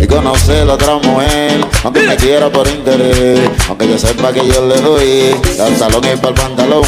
Y 0.00 0.06
conocer 0.06 0.68
a 0.68 0.74
otra 0.74 0.96
mujer, 0.96 1.60
aunque 1.84 2.00
me 2.00 2.16
quiera 2.16 2.50
por 2.50 2.66
interés, 2.66 3.38
aunque 3.68 3.86
yo 3.86 3.98
sepa 3.98 4.32
que 4.32 4.46
yo 4.46 4.66
le 4.66 4.80
doy 4.80 5.36
al 5.60 5.76
salón 5.76 6.02
y 6.04 6.16
para 6.16 6.28
el 6.28 6.34
pantalón. 6.34 6.82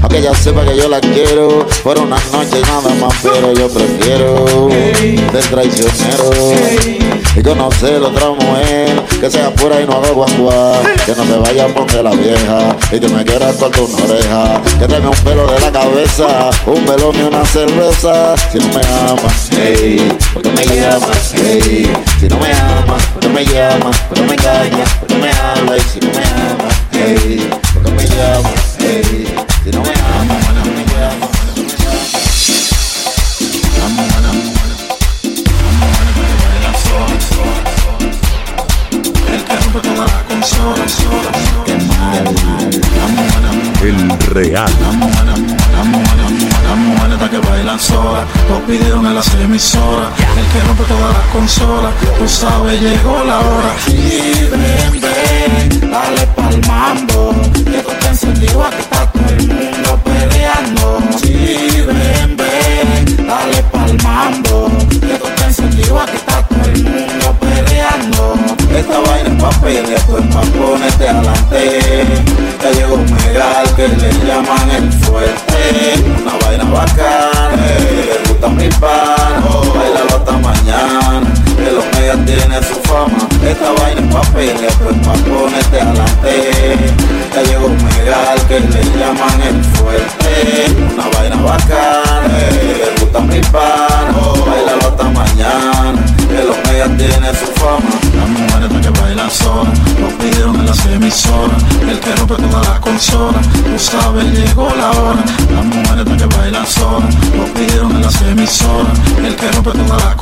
Aunque 0.00 0.18
ella 0.18 0.34
sepa 0.34 0.64
que 0.64 0.76
yo 0.76 0.88
la 0.88 1.00
quiero 1.00 1.66
por 1.82 1.98
una 1.98 2.16
noche 2.32 2.58
y 2.58 2.62
nada 2.62 2.94
más, 3.00 3.14
pero 3.22 3.52
yo 3.52 3.68
prefiero 3.68 4.68
ser 5.32 5.44
traicionero 5.50 6.30
y 7.38 7.42
conocer 7.42 8.02
otra 8.02 8.30
mujer 8.30 9.02
que 9.20 9.30
sea 9.30 9.50
pura 9.54 9.80
y 9.80 9.86
no 9.86 9.94
haga 9.94 10.10
guaguá, 10.10 10.72
que 11.06 11.14
no 11.14 11.24
se 11.24 11.38
vaya 11.38 11.68
poner 11.68 12.02
la 12.02 12.10
vieja 12.10 12.76
y 12.90 12.98
que 12.98 13.08
me 13.08 13.24
quiera 13.24 13.52
cortar 13.52 13.82
una 13.82 14.04
oreja, 14.04 14.62
que 14.78 14.86
traiga 14.86 15.08
un 15.08 15.16
pelo 15.18 15.46
de 15.46 15.60
la 15.60 15.70
cabeza, 15.70 16.50
un 16.66 16.84
melón 16.84 17.14
y 17.16 17.22
una 17.22 17.44
cerveza. 17.46 18.34
Si 18.50 18.58
no 18.58 18.66
me 18.68 18.80
ama, 18.86 19.30
hey, 19.52 20.12
porque 20.34 20.50
me 20.50 20.64
llama, 20.64 21.06
hey, 21.34 21.92
si 22.18 22.28
no 22.28 22.38
me 22.38 22.52
ama, 22.52 22.96
porque 23.12 23.28
me 23.28 23.44
llama, 23.44 23.90
porque 24.08 24.22
me 24.22 24.34
engaña, 24.34 24.84
porque 24.98 25.14
me 25.14 25.30
habla 25.30 25.76
y 25.76 25.80
si 25.80 26.00
no 26.00 26.08
me 26.08 26.24
ama, 26.24 26.68
hey, 26.92 27.50
porque 27.74 27.90
me 27.92 28.04
llama, 28.04 28.50
hey, 28.78 29.47
El 43.82 44.18
Real. 44.30 44.70
Las 47.20 47.30
que 47.30 47.38
bailan 47.38 47.80
solas, 47.80 48.24
los 48.48 48.66
videos 48.66 49.04
en 49.04 49.14
las 49.14 49.34
emisoras, 49.34 50.08
el 50.36 50.46
que 50.46 50.66
rompe 50.66 50.84
todas 50.84 51.12
las 51.12 51.26
consolas, 51.32 51.92
tú 52.18 52.28
sabes, 52.28 52.80
llegó 52.80 53.24
la 53.24 53.40
hora. 53.40 53.74
Y 53.88 54.48
ven, 54.50 55.00
ven, 55.00 55.90
dale 55.90 56.26
pa'l 56.36 56.60
mambo, 56.66 57.34
que 57.52 57.82
tú 57.82 57.90
te 58.00 58.06
encendido, 58.06 58.64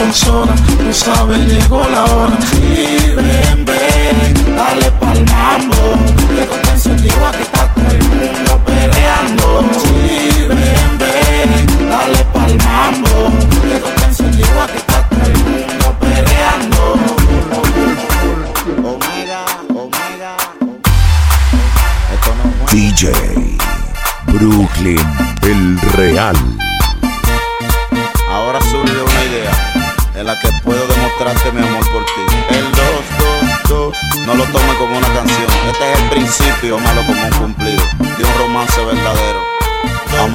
consolas, 0.07 0.63
tú 0.63 0.93
sabes, 0.93 1.39
llegó 1.49 1.83
la 1.89 2.05
hora. 2.05 2.39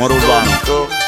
Amor 0.02 1.01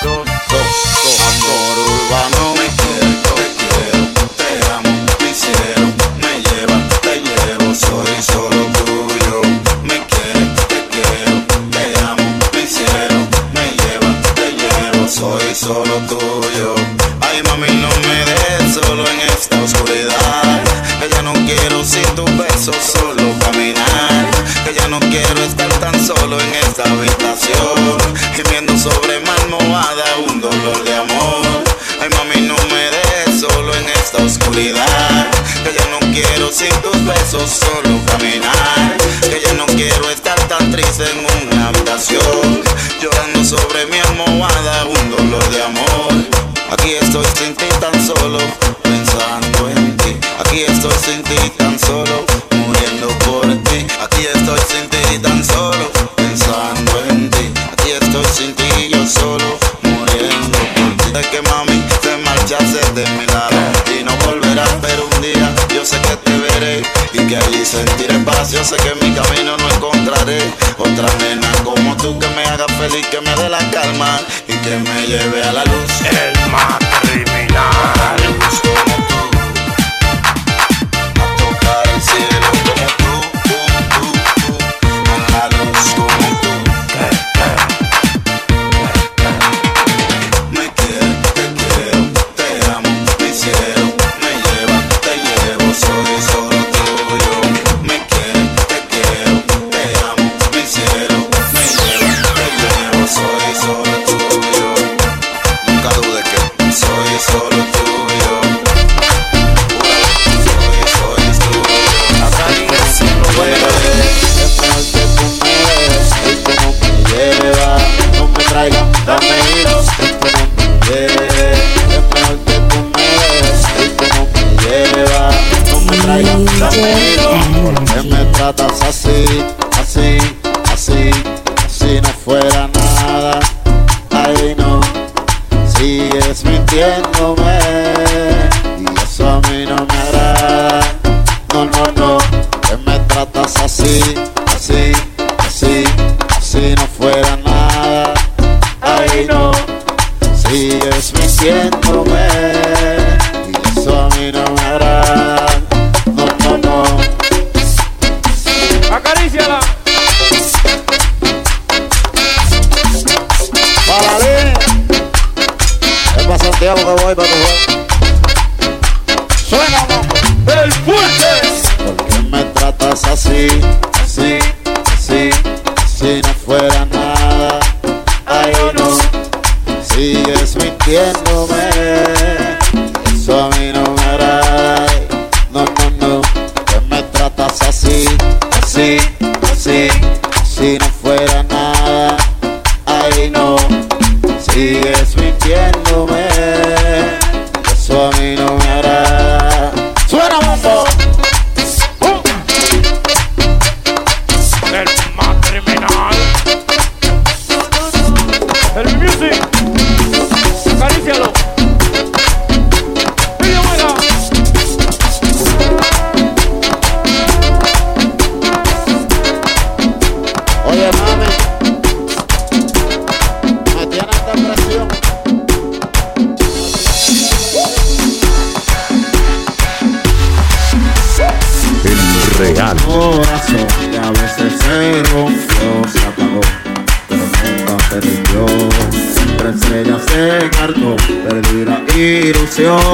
안녕하세요. 242.64 242.93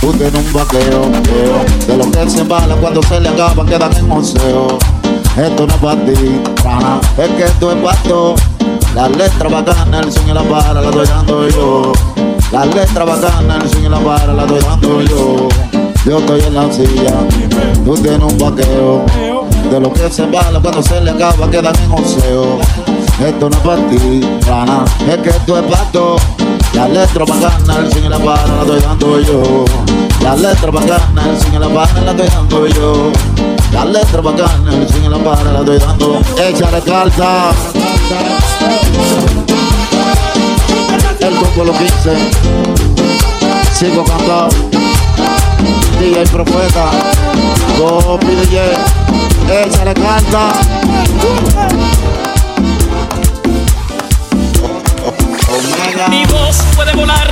Tú 0.00 0.12
tienes 0.12 0.34
un 0.34 0.52
vaqueo, 0.52 1.02
de 1.86 1.96
lo 1.96 2.10
que 2.10 2.30
se 2.30 2.40
embala 2.40 2.74
cuando 2.76 3.02
se 3.02 3.20
le 3.20 3.28
acaban 3.28 3.66
quedan 3.66 3.94
en 3.96 4.08
museo. 4.08 4.78
Esto 5.36 5.66
no 5.66 5.74
es 5.74 5.80
para 5.80 6.04
ti, 6.04 6.40
pana, 6.62 7.00
es 7.16 7.28
que 7.30 7.44
esto 7.44 7.72
es 7.72 7.76
para 7.78 8.02
todos. 8.02 8.40
Las 8.94 9.10
letras 9.16 9.52
bacanas, 9.52 10.06
el 10.06 10.12
son 10.12 10.28
y 10.28 10.32
la 10.32 10.42
para 10.42 10.80
la 10.80 10.88
estoy 10.88 11.06
dando 11.06 11.48
yo. 11.48 11.92
La 12.50 12.66
letra 12.66 13.04
bacana, 13.04 13.58
el 13.62 13.70
swing 13.70 13.84
y 13.84 13.88
la 13.88 14.00
para 14.00 14.32
la 14.32 14.42
estoy 14.42 14.60
dando 14.60 15.02
yo. 15.02 15.48
Yo 16.04 16.18
estoy 16.18 16.40
en 16.40 16.54
la 16.54 16.72
silla, 16.72 17.14
tú 17.84 17.94
tienes 17.94 18.20
un 18.20 18.38
vaqueo. 18.38 19.04
De 19.70 19.78
lo 19.78 19.92
que 19.92 20.10
se 20.10 20.26
vale 20.26 20.58
cuando 20.60 20.82
se 20.82 21.00
le 21.00 21.10
acaba 21.12 21.48
quedan 21.48 21.74
en 21.76 21.92
oseo. 21.92 22.58
Esto 23.24 23.50
no 23.50 23.56
es 23.56 23.62
para 23.62 23.88
ti, 23.88 24.20
rana, 24.46 24.84
es 25.08 25.18
que 25.18 25.28
esto 25.28 25.58
es 25.58 25.64
para 25.64 25.84
todos. 25.92 26.22
La 26.72 26.88
letra 26.88 27.24
bacana, 27.24 27.78
el 27.78 27.92
swing 27.92 28.04
y 28.04 28.08
la 28.08 28.18
para 28.18 28.46
la 28.46 28.62
estoy 28.62 28.80
dando 28.80 29.20
yo. 29.20 29.64
La 30.22 30.36
letra 30.36 30.70
bacana, 30.70 31.22
el 31.28 31.40
swing 31.40 31.54
y 31.54 31.58
la 31.58 31.68
para 31.68 32.00
la 32.00 32.10
estoy 32.12 32.28
dando 32.28 32.66
yo. 32.68 33.12
La 33.72 33.84
letra 33.84 34.20
bacana, 34.20 34.72
el 34.72 34.88
swing 34.88 35.04
y 35.04 35.08
la 35.08 35.18
para 35.18 35.52
la 35.52 35.58
estoy 35.60 35.78
dando. 35.78 36.20
Échale 36.38 36.80
carta. 36.82 37.50
El 41.18 41.36
grupo 41.36 41.64
lo 41.64 41.72
15. 41.72 42.16
Sigo 43.72 44.04
cantando. 44.04 44.54
DJ 45.98 46.24
Profeta. 46.30 46.90
Copy 47.78 48.26
DJ. 48.26 49.66
Échale 49.66 49.94
carta. 49.94 50.52
Mi 56.08 56.24
voz 56.26 56.56
puede 56.76 56.92
volar, 56.94 57.28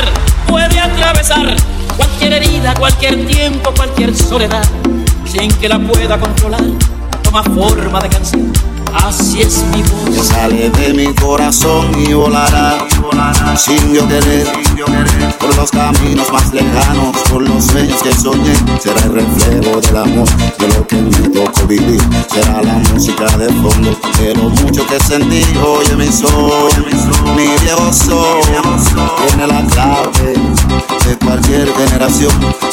puede 0.46 0.78
atravesar 0.78 1.56
cualquier 1.96 2.34
herida, 2.34 2.74
cualquier 2.74 3.26
tiempo, 3.26 3.72
cualquier 3.74 4.14
soledad, 4.14 4.64
sin 5.24 5.50
que 5.52 5.68
la 5.68 5.78
pueda 5.78 6.18
controlar. 6.18 6.60
Toma 7.22 7.42
forma 7.44 8.00
de 8.00 8.08
canción, 8.08 8.52
así 8.94 9.40
es 9.40 9.64
mi 9.74 9.82
que 9.82 10.16
voz. 10.18 10.26
sale 10.26 10.70
de 10.70 10.92
mi 10.92 11.14
corazón 11.14 11.92
y 11.98 12.12
volará, 12.12 12.86
sin 13.56 13.94
yo 13.94 14.06
querer, 14.06 14.46
por 14.46 15.37
los 15.58 15.70
caminos 15.72 16.30
más 16.32 16.52
lejanos, 16.52 17.16
por 17.30 17.42
los 17.42 17.64
sueños 17.64 18.00
que 18.02 18.12
soñé. 18.12 18.54
Será 18.80 19.00
el 19.02 19.12
reflejo 19.12 19.80
del 19.80 19.96
amor, 19.96 20.28
de 20.58 20.68
lo 20.68 20.86
que 20.86 20.96
me 20.96 21.28
tocó 21.30 21.66
vivir. 21.66 22.00
Será 22.32 22.62
la 22.62 22.74
música 22.92 23.24
de 23.36 23.48
fondo, 23.54 23.98
de 24.18 24.34
lo 24.36 24.50
mucho 24.50 24.86
que 24.86 25.00
sentí. 25.00 25.42
Oye 25.58 25.96
mi 25.96 26.06
sol, 26.12 26.70
mi 27.36 27.48
viejo 27.62 27.92
sol, 27.92 28.40
tiene 29.26 29.46
la 29.48 29.64
clave 29.66 30.34
cualquier 31.58 31.88
generación. 31.88 32.32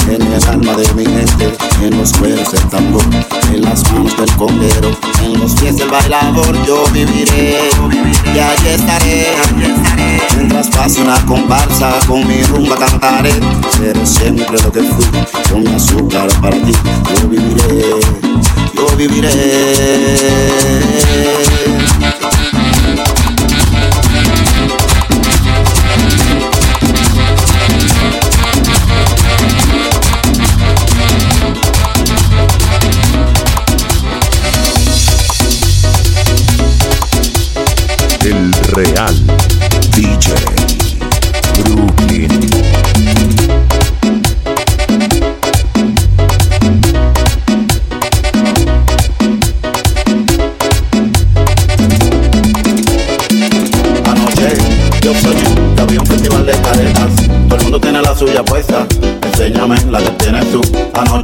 En 0.09 0.21
el 0.21 0.43
alma 0.47 0.73
de 0.75 0.93
mi 0.93 1.03
gente, 1.05 1.57
en 1.81 1.97
los 1.97 2.13
cueros 2.13 2.51
del 2.51 2.61
tambor, 2.69 3.03
en 3.51 3.63
las 3.63 3.83
manos 3.91 4.15
del 4.17 4.31
conguero, 4.35 4.91
en 5.23 5.39
los 5.39 5.55
pies 5.55 5.77
del 5.77 5.89
bailador. 5.89 6.63
Yo 6.65 6.85
viviré, 6.91 7.69
y 8.33 8.39
allí 8.39 8.67
estaré. 8.67 9.27
Mientras 10.37 10.67
pase 10.67 11.01
una 11.01 11.19
comparsa, 11.25 11.89
con 12.07 12.27
mi 12.27 12.43
rumba 12.43 12.77
cantaré. 12.77 13.33
Seré 13.75 14.05
siempre 14.05 14.61
lo 14.61 14.71
que 14.71 14.83
fui, 14.83 15.05
con 15.49 15.63
mi 15.63 15.73
azúcar 15.73 16.27
para 16.39 16.55
ti. 16.55 16.71
Yo 17.21 17.27
viviré, 17.27 17.99
yo 18.75 18.87
viviré. 18.97 20.05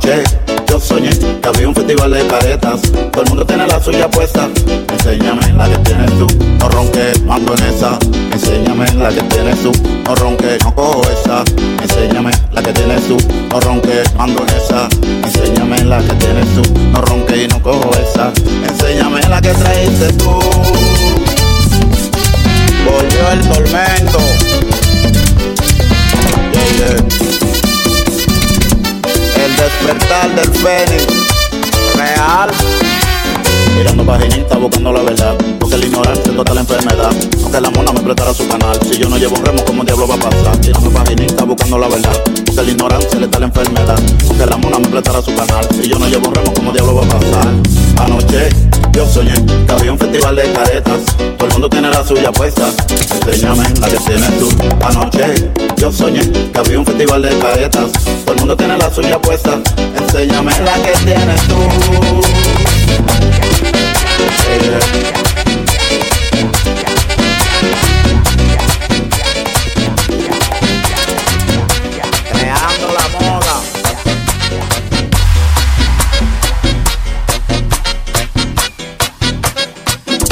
Anoche 0.03 0.23
yo 0.67 0.79
soñé 0.79 1.09
que 1.09 1.47
había 1.47 1.67
un 1.67 1.75
festival 1.75 2.11
de 2.11 2.25
caretas. 2.25 2.81
Todo 3.11 3.23
el 3.23 3.29
mundo 3.29 3.45
tiene 3.45 3.67
la 3.67 3.79
suya 3.79 4.09
puesta. 4.09 4.49
Enséñame 4.89 5.53
la 5.53 5.69
que 5.69 5.77
tienes 5.79 6.09
tú. 6.17 6.27
No 6.59 6.69
ronque, 6.69 7.13
no 7.25 7.35
en 7.37 7.63
esa. 7.65 7.99
Enséñame 8.31 8.91
la 8.93 9.09
que 9.09 9.21
tienes 9.23 9.61
tú. 9.61 9.71
No 10.05 10.15
ronque, 10.15 10.57
no 10.63 10.73
cojo 10.73 11.01
esa. 11.11 11.43
Enséñame 11.81 12.31
la 12.51 12.63
que 12.63 12.73
tienes 12.73 13.07
tú. 13.07 13.17
No 13.51 13.59
ronque, 13.59 14.03
no 14.17 14.25
en 14.25 14.49
esa. 14.57 14.87
Enséñame 15.23 15.83
la 15.83 15.99
que 15.99 16.13
tienes 16.13 16.47
tú. 16.55 16.61
No 16.91 17.01
ronque 17.01 17.43
y 17.43 17.47
no 17.47 17.61
cojo 17.61 17.91
esa. 18.01 18.31
Enséñame 18.67 19.21
la 19.29 19.41
que 19.41 19.49
traíste 19.49 20.13
tú. 20.13 20.31
Volvió 22.85 23.31
el 23.33 23.41
tormento. 23.47 24.19
Despertar 29.61 30.35
del 30.35 30.51
fénix. 30.53 31.05
Real. 31.95 32.49
Mirando 33.77 34.05
paginita, 34.05 34.57
buscando 34.57 34.91
la 34.91 35.01
verdad. 35.03 35.35
Porque 35.59 35.77
la 35.77 35.85
ignorancia 35.85 36.23
es 36.31 36.35
toda 36.35 36.53
la 36.53 36.61
enfermedad. 36.61 37.11
Aunque 37.43 37.61
la 37.61 37.69
mona 37.69 37.91
me 37.91 38.01
prestara 38.01 38.33
su 38.33 38.47
canal. 38.47 38.77
Si 38.81 38.97
yo 38.97 39.09
no 39.09 39.17
llevo 39.17 39.37
un 39.37 39.45
remo, 39.45 39.63
¿cómo 39.65 39.83
diablo 39.83 40.07
va 40.07 40.15
a 40.15 40.19
pasar? 40.19 40.57
Tirando 40.57 40.89
paginita, 40.89 41.43
buscando 41.43 41.77
la 41.77 41.87
verdad. 41.87 42.23
Porque 42.45 42.63
la 42.63 42.71
ignorancia 42.71 43.19
le 43.19 43.27
da 43.27 43.39
la 43.39 43.45
enfermedad. 43.45 43.99
Aunque 44.27 44.45
la 44.45 44.57
mona 44.57 44.79
me 44.79 44.87
prestara 44.87 45.21
su 45.21 45.35
canal. 45.35 45.67
Si 45.71 45.87
yo 45.87 45.99
no 45.99 46.07
llevo 46.07 46.27
un 46.27 46.35
remo, 46.35 46.53
¿cómo 46.53 46.71
diablo 46.71 46.95
va 46.95 47.05
a 47.05 47.19
pasar? 47.19 47.47
Anoche 48.03 48.49
yo 48.93 49.05
soñé 49.07 49.33
que 49.65 49.73
había 49.73 49.91
un 49.91 49.99
festival 49.99 50.35
de 50.35 50.51
caretas. 50.51 50.99
Todo 51.37 51.47
el 51.47 51.53
mundo 51.53 51.69
tiene 51.69 51.89
la 51.89 52.03
suya 52.03 52.31
puesta. 52.31 52.69
Enséñame 53.27 53.63
la 53.79 53.87
que 53.87 53.97
tienes 53.97 54.39
tú. 54.39 54.49
Anoche 54.85 55.51
yo 55.77 55.91
soñé 55.91 56.21
que 56.31 56.59
había 56.59 56.79
un 56.79 56.85
festival 56.85 57.21
de 57.21 57.37
caretas. 57.39 57.91
Todo 58.25 58.33
el 58.33 58.39
mundo 58.39 58.57
tiene 58.57 58.77
la 58.77 58.93
suya 58.93 59.19
puesta. 59.19 59.59
Enséñame 59.97 60.51
la 60.61 60.73
que 60.83 60.91
tienes 61.03 61.41
tú. 61.47 61.55
Creando 64.45 65.30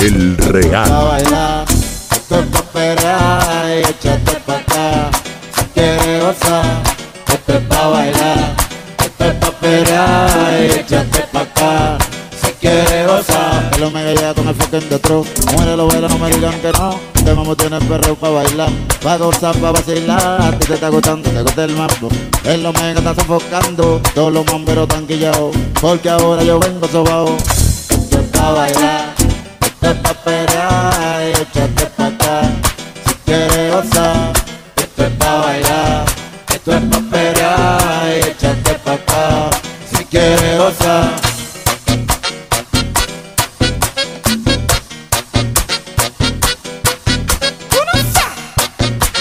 El 0.02 0.38
Real. 0.38 0.90
bailar, 0.90 1.66
esto 2.10 2.40
es 2.40 2.46
pa' 2.46 2.62
perrear 2.72 3.68
y 3.68 3.90
échate 3.90 4.40
pa' 4.46 4.56
acá. 4.56 5.12
Si 5.54 5.66
quieres 5.74 6.24
gozar, 6.24 6.84
esto 7.28 7.54
es 7.54 7.60
pa' 7.66 7.88
bailar, 7.88 8.56
esto 8.98 9.26
es 9.26 9.34
pa' 9.34 9.52
perrear 9.52 10.62
y 10.62 10.80
échate 10.80 11.22
pa' 11.34 11.42
acá. 11.42 11.98
Si 12.42 12.52
quieres 12.62 13.08
gozar, 13.08 13.72
el 13.76 13.84
omega 13.84 14.14
llega 14.14 14.34
con 14.34 14.48
el 14.48 14.56
fucking 14.56 14.88
de 14.88 15.00
tro. 15.00 15.26
Muere 15.52 15.76
lo 15.76 15.86
bueno, 15.88 16.08
no 16.08 16.18
me 16.18 16.30
digan 16.30 16.58
que 16.62 16.72
no. 16.72 16.98
Que 17.26 17.34
vamos 17.34 17.58
tiene 17.58 17.82
perreo 17.82 18.16
pa' 18.16 18.30
bailar, 18.30 18.70
pa' 19.04 19.18
gozar, 19.18 19.58
pa' 19.58 19.72
vacilar. 19.72 20.42
A 20.42 20.58
ti 20.58 20.66
te 20.66 20.76
está 20.76 20.88
gustando, 20.88 21.30
te 21.30 21.42
gusta 21.42 21.66
el 21.66 21.76
mambo. 21.76 22.08
El 22.46 22.66
omega 22.66 23.00
está 23.00 23.16
sofocando, 23.16 24.02
todos 24.16 24.32
los 24.32 24.46
bomberos 24.46 24.88
están 24.88 25.06
quillados. 25.06 25.54
Porque 25.82 26.10
ahora 26.10 26.42
yo 26.42 26.58
vengo 26.58 26.88
sobao. 26.88 27.36
Esto 27.36 28.18
es 28.18 28.28
pa' 28.32 28.52
bailar. 28.52 29.19
Esto 29.82 29.92
es 29.92 30.00
pa' 30.00 30.14
perrear 30.14 31.24
y 31.24 31.42
échate 31.42 31.86
pa' 31.96 32.08
acá 32.08 32.42
Si 33.08 33.14
quieres 33.24 33.72
gozar, 33.74 34.34
esto 34.76 35.06
es 35.06 35.12
pa' 35.12 35.36
bailar. 35.36 36.06
Esto 36.54 36.74
es 36.74 36.82
pa' 36.82 37.02
perrear 37.10 38.10
y 38.10 38.28
échate 38.28 38.74
pa' 38.74 38.94
acá 38.94 39.50
Si 39.90 40.04
quieres 40.04 40.58
gozar. 40.58 41.14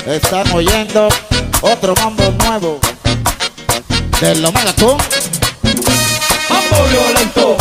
Están 0.07 0.51
oyendo 0.53 1.09
otro 1.61 1.95
mambo 1.95 2.35
nuevo 2.45 2.81
del 4.21 4.45
Omega 4.45 4.73
Tú. 4.73 4.97
Mambo 6.51 6.89
violento, 6.91 7.57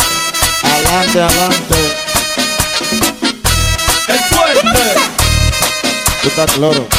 Adelante, 0.64 1.22
adelante. 1.22 1.87
Tú 6.28 6.42
estás 6.42 6.97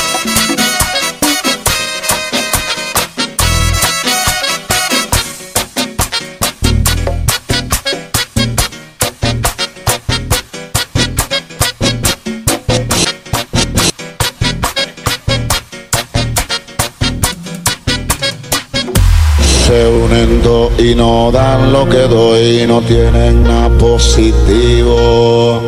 cloro. 20.26 20.72
y 20.78 20.95
no 20.95 21.32
dan 21.32 21.72
lo 21.72 21.88
que 21.88 22.07
doy, 22.07 22.65
no 22.67 22.82
tienen 22.82 23.43
nada 23.43 23.70
positivo. 23.78 25.61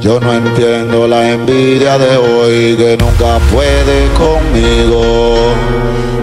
Yo 0.00 0.20
no 0.20 0.32
entiendo 0.32 1.08
la 1.08 1.32
envidia 1.32 1.98
de 1.98 2.16
hoy 2.16 2.76
que 2.76 2.96
nunca 2.96 3.38
puede 3.52 4.08
conmigo. 4.16 5.52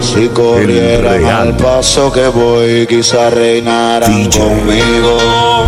Si 0.00 0.28
corrieran 0.28 1.24
al 1.24 1.56
paso 1.56 2.10
que 2.12 2.28
voy, 2.28 2.86
quizá 2.86 3.30
reinaran 3.30 4.10
DJ 4.10 4.38
conmigo. 4.38 5.18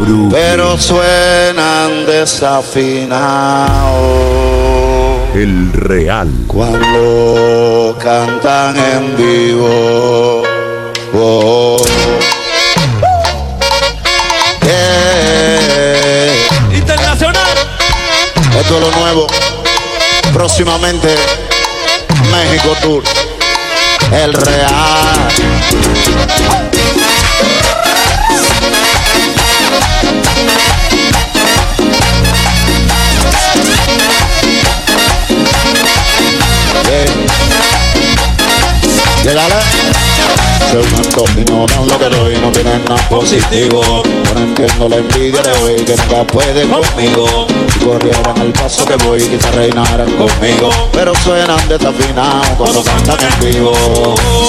Brooklyn. 0.00 0.30
Pero 0.30 0.78
suenan 0.78 2.06
desafinados 2.06 3.18
El 5.34 5.72
Real. 5.72 6.28
cuando 6.46 7.96
cantan 7.98 8.76
en 8.76 9.16
vivo. 9.16 10.42
Yeah. 11.18 11.58
Internacional. 16.72 17.42
Esto 18.56 18.74
es 18.76 18.80
lo 18.80 18.90
nuevo. 18.92 19.26
Próximamente, 20.32 21.16
México 22.30 22.76
Tour. 22.80 23.02
El 24.12 24.32
Real. 24.32 25.28
Llegale. 39.24 40.07
Un 40.70 41.40
y 41.40 41.44
no 41.46 41.66
dan 41.66 41.88
lo 41.88 41.98
que 41.98 42.08
doy, 42.08 42.36
no 42.36 42.52
tienen 42.52 42.84
nada 42.84 43.08
positivo. 43.08 44.02
No 44.34 44.40
entiendo 44.40 44.88
la 44.88 44.96
envidia 44.96 45.40
de 45.42 45.52
hoy 45.62 45.76
que 45.76 45.96
nunca 45.96 46.24
puede 46.24 46.68
conmigo. 46.68 47.46
Si 47.72 47.78
corrieran 47.80 48.36
el 48.38 48.52
paso 48.52 48.84
que 48.84 48.96
voy, 48.96 49.20
quizás 49.20 49.54
reinaran 49.54 50.10
conmigo. 50.12 50.70
Pero 50.92 51.14
suenan 51.24 51.66
desafinados 51.68 52.48
cuando 52.58 52.82
cantan 52.82 53.16
en 53.20 53.52
vivo. 53.52 53.72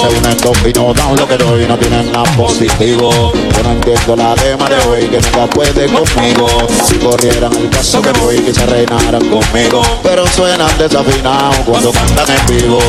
Se 0.02 0.08
unen 0.18 0.38
dos 0.44 0.58
y 0.68 0.74
no 0.74 1.16
lo 1.16 1.28
que 1.28 1.38
doy, 1.38 1.66
no 1.66 1.78
tienen 1.78 2.12
nada 2.12 2.30
positivo. 2.36 3.32
No 3.64 3.72
entiendo 3.72 4.16
la 4.16 4.36
dema 4.36 4.70
de 4.70 4.78
hoy 4.88 5.08
que 5.08 5.22
nunca 5.22 5.48
puede 5.48 5.88
conmigo. 5.88 6.48
Si 6.86 6.96
corrieran 6.96 7.56
el 7.56 7.70
paso 7.70 8.02
que 8.02 8.12
voy, 8.20 8.40
quizás 8.40 8.68
reinaran 8.70 9.26
conmigo. 9.30 9.82
Pero 10.04 10.28
suenan 10.28 10.78
desafinados 10.78 11.58
cuando 11.66 11.92
cantan 11.92 12.28
en 12.30 12.46
vivo. 12.58 12.80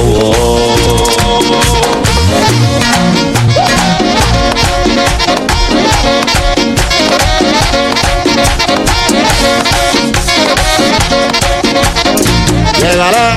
Llegará. 12.81 13.37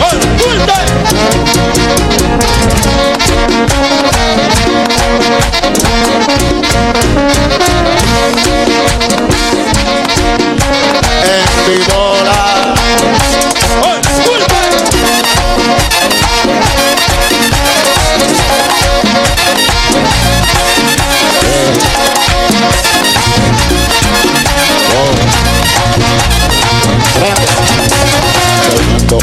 En 11.26 11.46
Vidora. 11.68 13.53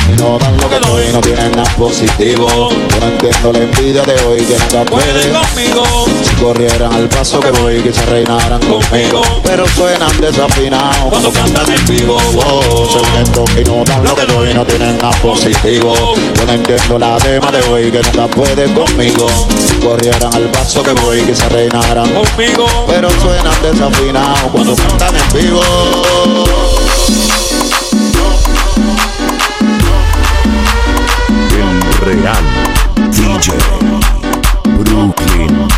Y 0.08 0.16
no 0.16 0.38
dan 0.38 0.56
lo 0.56 0.68
que 0.68 0.78
doy, 0.80 1.12
no 1.12 1.20
tienen 1.20 1.52
nada 1.52 1.70
positivo. 1.76 2.46
Yo 2.48 3.00
no 3.00 3.06
entiendo 3.06 3.52
la 3.52 3.58
envidia 3.58 4.02
de 4.02 4.14
hoy 4.24 4.40
que 4.42 4.56
nunca 4.58 4.84
puede 4.90 5.32
conmigo. 5.32 6.06
Si 6.22 6.34
corrieran 6.36 6.92
al 6.92 7.08
paso 7.08 7.40
que 7.40 7.50
voy, 7.50 7.80
quizás 7.82 8.08
reinaran 8.08 8.60
conmigo. 8.60 9.22
Pero 9.42 9.66
suenan 9.68 10.20
desafinados 10.20 11.08
cuando 11.08 11.32
cantan 11.32 11.70
en 11.72 11.86
vivo. 11.86 12.16
Oh, 12.36 12.88
se 12.88 13.60
y 13.60 13.64
no 13.64 13.84
dan 13.84 14.04
lo 14.04 14.14
que 14.14 14.26
doy, 14.26 14.54
no 14.54 14.64
tienen 14.64 14.96
nada 14.98 15.16
positivo. 15.22 15.94
Yo 15.94 16.44
no 16.46 16.52
entiendo 16.52 16.98
la 16.98 17.18
dema 17.18 17.50
de 17.50 17.62
hoy 17.68 17.90
que 17.90 18.02
nunca 18.02 18.26
puede 18.28 18.72
conmigo. 18.72 19.26
Si 19.66 19.74
corrieran 19.76 20.34
al 20.34 20.44
paso 20.50 20.82
que 20.82 20.92
voy, 20.92 21.22
quizás 21.22 21.50
reinaran 21.52 22.08
Conmigo. 22.10 22.66
pero 22.86 23.10
suenan 23.20 23.62
desafinados 23.62 24.50
cuando 24.52 24.76
cantan 24.76 25.14
en 25.16 25.32
vivo. 25.32 25.60
Real. 32.20 32.36
DJ 33.12 33.52
Brooklyn. 34.78 35.68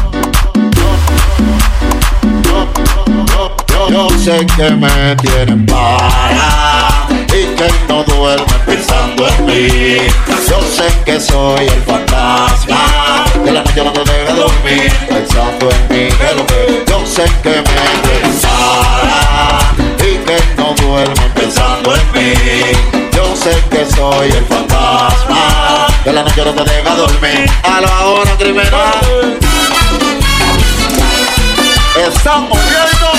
Yo 3.88 4.08
sé 4.18 4.46
que 4.56 4.70
me 4.70 5.16
tienen 5.16 5.66
para 5.66 7.06
y 7.28 7.44
que 7.54 7.68
no 7.88 8.02
duermen 8.02 8.46
pensando 8.66 9.28
en 9.28 9.46
mí. 9.46 9.98
Yo 10.48 10.60
sé 10.62 10.92
que 11.04 11.20
soy 11.20 11.68
el 11.68 11.82
fantasma 11.82 13.24
que 13.44 13.52
la 13.52 13.62
noche 13.62 13.84
no 13.84 13.92
te 13.92 14.00
deja 14.00 14.34
dormir 14.34 14.92
pensando 15.08 15.70
en 15.70 15.88
mí. 15.90 16.08
Yo 16.88 17.06
sé 17.06 17.24
que 17.42 17.50
me 17.50 17.62
tienen 18.02 18.40
para 18.40 19.60
y 19.98 20.16
que 20.26 20.38
no 20.56 20.74
duermen 20.74 21.30
pensando 21.36 21.94
en 21.94 22.12
mí. 22.12 22.34
Yo 23.12 23.36
sé 23.36 23.62
que 23.70 23.86
soy 23.94 24.30
el 24.30 24.44
fantasma 24.46 24.81
que 26.04 26.12
la 26.12 26.22
noche 26.22 26.44
no 26.44 26.52
te 26.52 26.64
deja 26.64 26.94
dormir. 26.94 27.50
A 27.62 27.80
la 27.80 28.06
hora 28.06 28.36
criminal 28.36 29.38
estamos 31.96 32.58
viendo 32.70 33.12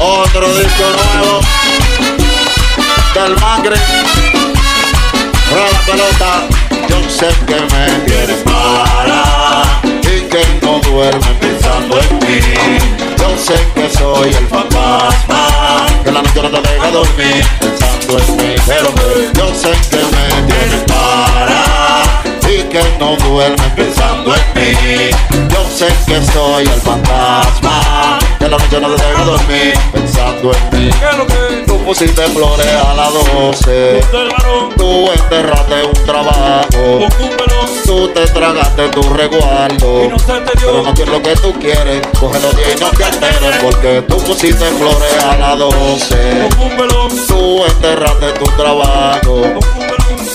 otro 0.00 0.48
disco 0.54 0.84
nuevo 1.14 1.40
del 3.14 3.38
Magre. 3.38 3.76
La 5.50 5.78
pelota, 5.86 6.46
yo 6.88 6.98
sé 7.08 7.28
que 7.46 7.60
me 7.60 7.86
tienes 8.06 8.42
para 8.44 9.80
y 10.02 10.20
que 10.28 10.42
no 10.62 10.80
duermen 10.80 11.36
pensando 11.36 12.00
en 12.00 12.18
mí. 12.18 12.40
Yo 13.18 13.36
sé 13.38 13.66
que 13.74 13.90
soy 13.96 14.34
el 14.34 14.46
fantasma 14.48 15.87
que 16.08 16.14
la 16.14 16.22
noche 16.22 16.42
no 16.42 16.50
te 16.50 16.72
deja 16.72 16.90
dormir 16.90 17.44
pensando 17.60 18.18
en 18.18 18.36
mí. 18.36 18.54
Pero 18.66 18.94
yo 19.34 19.54
sé 19.54 19.72
que 19.90 19.96
me 19.96 20.42
tienes 20.46 20.84
para 20.84 21.77
y 22.48 22.62
que 22.64 22.82
no 22.98 23.16
duermen 23.16 23.70
pensando 23.76 24.34
en 24.34 24.42
mí. 24.54 25.10
Yo 25.50 25.64
sé 25.74 25.88
que 26.06 26.24
soy 26.32 26.64
el 26.64 26.80
fantasma 26.80 28.18
que 28.38 28.48
la 28.48 28.56
noche 28.56 28.80
no 28.80 28.94
te 28.94 29.24
dormir 29.24 29.74
pensando 29.92 30.52
en 30.52 30.84
mí. 30.84 30.90
Tú 31.66 31.78
pusiste 31.84 32.22
flores 32.28 32.66
a 32.66 32.94
las 32.94 33.12
12. 33.12 33.70
Del 33.70 34.28
varón. 34.30 34.74
Tú 34.76 35.10
enterraste 35.12 35.74
un 35.84 36.06
trabajo. 36.06 37.08
Tú 37.84 38.08
te 38.08 38.26
tragaste 38.26 38.88
tu 38.88 39.02
resguardo. 39.02 40.10
Pero 40.54 40.82
no 40.82 40.94
quiero 40.94 41.12
lo 41.12 41.22
que 41.22 41.36
tú 41.36 41.52
quieres. 41.58 42.06
Cógelo 42.18 42.50
bien 42.52 42.76
y 42.76 42.80
no 42.80 42.90
te 42.90 43.04
alteres. 43.04 43.62
Porque 43.62 44.02
tú 44.08 44.18
pusiste 44.18 44.64
flores 44.64 45.24
a 45.24 45.36
las 45.36 45.58
12. 45.58 46.48
Ocúpelo. 46.52 47.08
Tú 47.26 47.64
enterraste 47.64 48.32
tu 48.32 48.44
trabajo. 48.52 49.42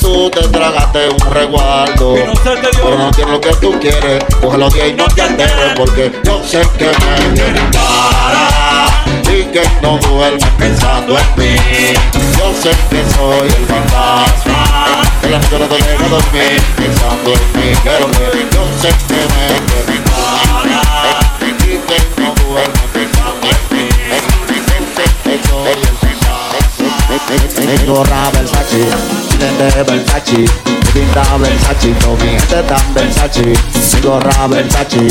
Tú 0.04 0.30
te 0.30 0.46
tragaste 0.50 1.08
un 1.08 1.32
resguardo. 1.32 2.18
No. 2.18 2.34
Pero 2.44 2.98
no 2.98 3.10
quiero 3.12 3.32
lo 3.32 3.40
que 3.40 3.54
tú 3.56 3.80
quieres. 3.80 4.22
Cógelo 4.42 4.70
bien 4.72 4.90
y 4.90 4.94
no 4.96 5.06
te 5.06 5.22
alteres. 5.22 5.78
Porque 5.78 6.12
yo 6.26 6.44
sé 6.44 6.62
que 6.78 6.88
me 6.88 7.16
tienes 7.34 7.64
para. 7.72 8.90
Y 9.32 9.46
que 9.46 9.64
no 9.82 9.98
duermes 10.00 10.44
pensando 10.58 11.18
en 11.18 11.26
mí. 11.38 11.56
Yo 12.38 12.54
sé 12.62 12.72
que 12.90 13.02
soy 13.16 13.48
el 13.48 13.66
fantasma. 13.66 15.04
Que 15.22 15.30
la 15.30 15.40
noche 15.40 15.58
no 15.58 15.68
te 15.68 15.76
deja 15.76 16.10
dormir 16.10 16.62
pensando 16.76 17.32
en 17.32 17.40
mí. 17.56 17.74
Pero 17.86 18.12
que 18.12 18.46
yo 18.52 18.64
sé 18.82 18.90
que 19.08 19.22
me 19.32 19.46
tienes 19.70 20.02
para. 20.12 20.82
Y 21.40 21.80
que 21.80 21.98
no 22.22 22.28
duermes 22.44 22.88
pensando 22.92 23.48
en 23.48 23.56
mí. 23.72 23.88
Soy 25.48 25.72
el 25.72 25.96
fantasma. 25.96 26.34
Lente 29.64 29.84
Versace, 29.84 30.38
mi 30.38 30.46
tinta 30.94 31.38
Versace, 31.38 31.88
mi 31.88 32.30
gente 32.30 32.64
tan 32.64 32.94
Versace. 32.94 33.42
Mi 33.44 34.02
gorra 34.02 34.48
Versace, 34.48 35.08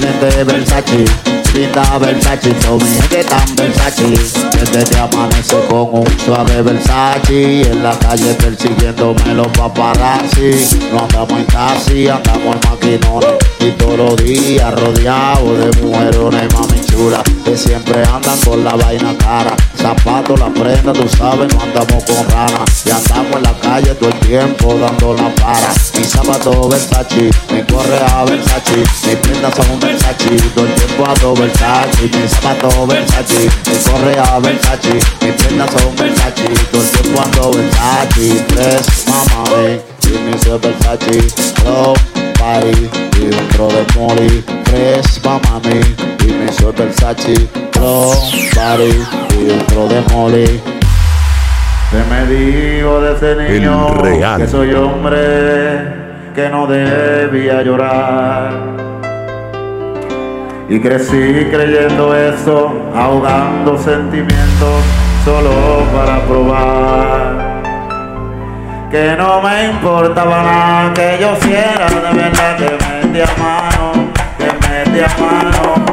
lente 0.00 0.44
Versace, 0.44 0.96
mi 0.98 1.52
tinta 1.52 1.98
Versace, 1.98 2.50
todo 2.54 2.78
mi 2.78 2.86
gente 2.86 3.24
tan 3.24 3.56
Versace. 3.56 4.10
Desde 4.52 4.84
te 4.84 4.98
amanece 4.98 5.56
con 5.68 5.88
un 5.92 6.18
suave 6.24 6.62
Versace, 6.62 7.62
en 7.62 7.82
la 7.82 7.98
calle 7.98 8.34
persiguiéndome 8.34 9.34
los 9.34 9.48
paparazzi. 9.48 10.78
No 10.92 11.00
andamos 11.00 11.38
en 11.40 11.46
taxi, 11.46 12.08
andamos 12.08 12.56
en 12.56 12.70
maquinones. 12.70 13.55
Y 13.66 13.72
todos 13.72 13.98
los 13.98 14.16
días 14.18 14.72
rodeado 14.80 15.52
de 15.56 15.82
mujeres, 15.82 16.54
mami 16.54 16.80
chula, 16.86 17.20
que 17.44 17.56
siempre 17.56 18.00
andan 18.04 18.38
con 18.42 18.62
la 18.62 18.76
vaina 18.76 19.12
cara. 19.18 19.56
Zapatos, 19.76 20.38
la 20.38 20.48
prenda, 20.50 20.92
tú 20.92 21.08
sabes, 21.18 21.52
no 21.52 21.60
andamos 21.60 22.04
con 22.04 22.28
rana. 22.30 22.64
Y 22.84 22.90
andamos 22.90 23.36
en 23.36 23.42
la 23.42 23.52
calle 23.58 23.94
todo 23.96 24.10
el 24.10 24.20
tiempo 24.20 24.74
dando 24.78 25.14
la 25.14 25.34
para. 25.34 25.72
Mi 25.98 26.04
zapato 26.04 26.68
Versace, 26.68 27.30
mi 27.50 27.62
correa 27.62 28.24
Versace, 28.24 28.84
mis 29.04 29.16
prendas 29.16 29.54
son 29.56 29.80
Versace, 29.80 30.30
todo 30.54 30.66
el 30.66 30.74
tiempo 30.74 31.04
ando 31.04 31.34
Versace. 31.34 32.02
Mi 32.02 32.28
zapato 32.28 32.86
Versace, 32.86 33.50
mi 33.66 33.90
correa 33.90 34.38
Versace, 34.38 34.92
mis 35.22 35.32
prendas 35.42 35.70
son 35.72 35.96
Versace, 35.96 36.48
todo 36.70 36.82
el 36.82 36.88
tiempo 36.90 37.20
ando 37.20 37.50
Versace. 37.50 38.44
Tres, 38.46 38.86
mamá, 39.08 39.50
ven, 39.56 39.82
mi 40.10 40.38
soy 40.38 40.58
Versace, 40.58 41.18
hello, 41.62 41.94
party, 42.38 42.88
y 43.20 43.26
dentro 43.26 43.68
de 43.68 43.84
Molly. 43.96 44.44
Tres, 44.64 45.20
mamá, 45.24 45.60
ven, 45.62 45.96
y 46.20 46.32
mi 46.32 46.52
soy 46.52 46.72
Versace, 46.72 47.34
hello, 47.74 48.10
party, 48.54 49.02
y 49.38 49.44
dentro 49.44 49.88
de 49.88 50.00
Molly. 50.12 50.60
Se 51.90 52.02
me 52.10 52.26
dijo 52.26 53.00
de 53.00 53.14
ese 53.14 53.36
niño 53.36 53.88
El 53.88 53.98
real. 54.00 54.40
que 54.40 54.48
soy 54.48 54.74
hombre 54.74 56.06
que 56.34 56.48
no 56.50 56.66
debía 56.66 57.62
llorar. 57.62 58.52
Y 60.68 60.80
crecí 60.80 61.46
creyendo 61.50 62.14
eso, 62.14 62.72
ahogando 62.94 63.78
sentimientos 63.78 64.82
solo 65.24 65.84
para 65.94 66.20
probar. 66.26 67.45
Que 68.90 69.16
no 69.16 69.42
me 69.42 69.64
importaba 69.66 70.42
nada, 70.42 70.94
que 70.94 71.18
yo 71.20 71.36
si 71.42 71.52
era 71.52 71.86
de 71.86 72.18
verdad 72.18 72.56
que 72.56 72.78
metía 72.86 73.26
mano, 73.36 74.10
que 74.38 74.44
metía 74.68 75.08
mano. 75.18 75.84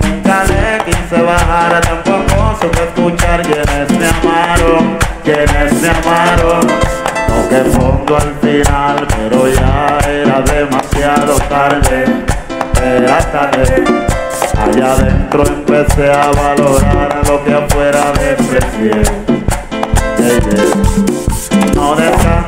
Nunca 0.00 0.44
le 0.44 0.84
quise 0.84 1.22
bajar, 1.22 1.80
tampoco 1.80 2.56
supe 2.60 2.82
escuchar 2.84 3.42
quienes 3.42 3.90
me 3.98 4.06
amaron, 4.06 4.98
quienes 5.24 5.72
me 5.80 5.88
amaron. 5.88 6.66
Toqué 7.26 7.64
fondo 7.70 8.16
al 8.16 8.34
final, 8.42 9.06
pero 9.08 9.48
ya 9.48 9.98
era 10.06 10.40
demasiado 10.42 11.36
tarde, 11.48 12.04
era 12.84 13.18
tarde. 13.32 13.84
Allá 14.58 14.92
adentro 14.92 15.44
empecé 15.46 16.12
a 16.12 16.30
valorar 16.30 17.20
lo 17.26 17.42
que 17.42 17.54
afuera 17.54 18.12
desprecié. 18.20 19.34
Yeah. 20.24 20.83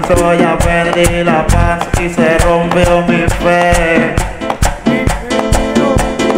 Descanso, 0.09 0.35
ya 0.35 0.57
perdí 0.59 1.25
la 1.25 1.45
paz 1.47 1.89
y 2.01 2.09
se 2.09 2.39
rompió 2.39 3.03
mi 3.09 3.25
fe. 3.43 4.15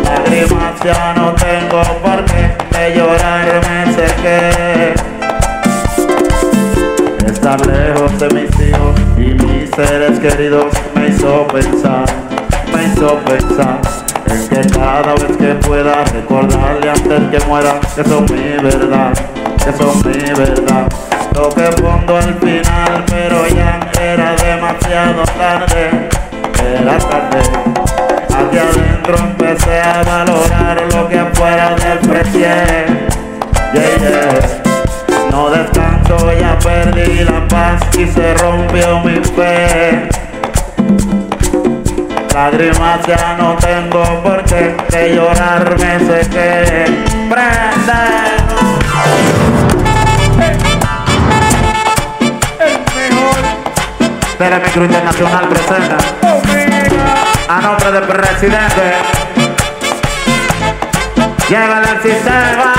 Lágrimas 0.05 0.81
ya 0.83 1.15
no 1.15 1.35
tengo 1.35 1.83
por 2.03 2.25
qué 2.25 2.79
de 2.79 2.97
llorar 2.97 3.61
me 3.69 3.93
sequé. 3.93 4.95
Estar 7.27 7.67
lejos 7.67 8.19
de 8.19 8.29
mis 8.31 8.51
hijos 8.61 9.01
y 9.19 9.35
mis 9.45 9.71
seres 9.71 10.19
queridos 10.19 10.73
me 10.95 11.09
hizo 11.09 11.47
pensar, 11.49 12.07
me 12.75 12.85
hizo 12.85 13.17
pensar 13.19 13.81
en 14.27 14.49
que 14.49 14.79
cada 14.79 15.15
vez 15.15 15.37
que 15.37 15.55
pueda 15.67 16.05
recordarle 16.05 16.91
antes 16.91 17.21
que 17.31 17.47
muera 17.47 17.79
que 17.95 18.05
son 18.05 18.25
mi 18.25 18.63
verdad, 18.63 19.13
que 19.63 19.73
son 19.73 19.97
mi 20.07 20.33
verdad. 20.33 20.89
Toqué 21.39 21.71
fondo 21.81 22.17
al 22.17 22.35
final, 22.41 23.05
era 23.15 23.28
demasiado 24.79 25.25
tarde, 25.39 26.09
era 26.63 26.99
tarde. 26.99 27.43
Aquí 28.35 28.59
adentro 28.59 29.17
empecé 29.19 29.81
a 29.81 30.03
valorar 30.03 30.83
lo 30.93 31.09
que 31.09 31.19
afuera 31.19 31.75
desprecié. 31.75 32.87
Yeah, 33.73 33.99
yeah. 33.99 35.31
No 35.31 35.51
descanso, 35.51 36.33
ya 36.33 36.59
perdí 36.59 37.25
la 37.25 37.47
paz 37.49 37.81
y 37.99 38.07
se 38.07 38.35
rompió 38.35 39.01
mi 39.01 39.17
fe. 39.17 40.09
Lágrimas 42.35 43.01
ya 43.07 43.37
no 43.39 43.57
tengo 43.57 44.23
por 44.23 44.45
qué 44.45 44.77
de 44.91 45.15
llorar 45.15 45.77
me 45.79 45.99
sequé. 46.01 46.87
Telemicro 54.39 54.85
Internacional 54.85 55.49
presenta 55.49 55.97
a 57.49 57.61
nombre 57.61 57.91
del 57.91 58.05
presidente. 58.05 58.93
Llega 61.49 61.81
el 61.81 62.03
sistema. 62.03 62.75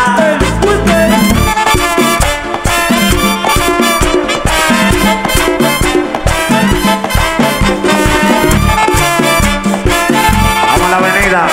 Vamos 10.65 10.81
a 10.81 10.89
la 10.89 10.97
avenida. 10.97 11.47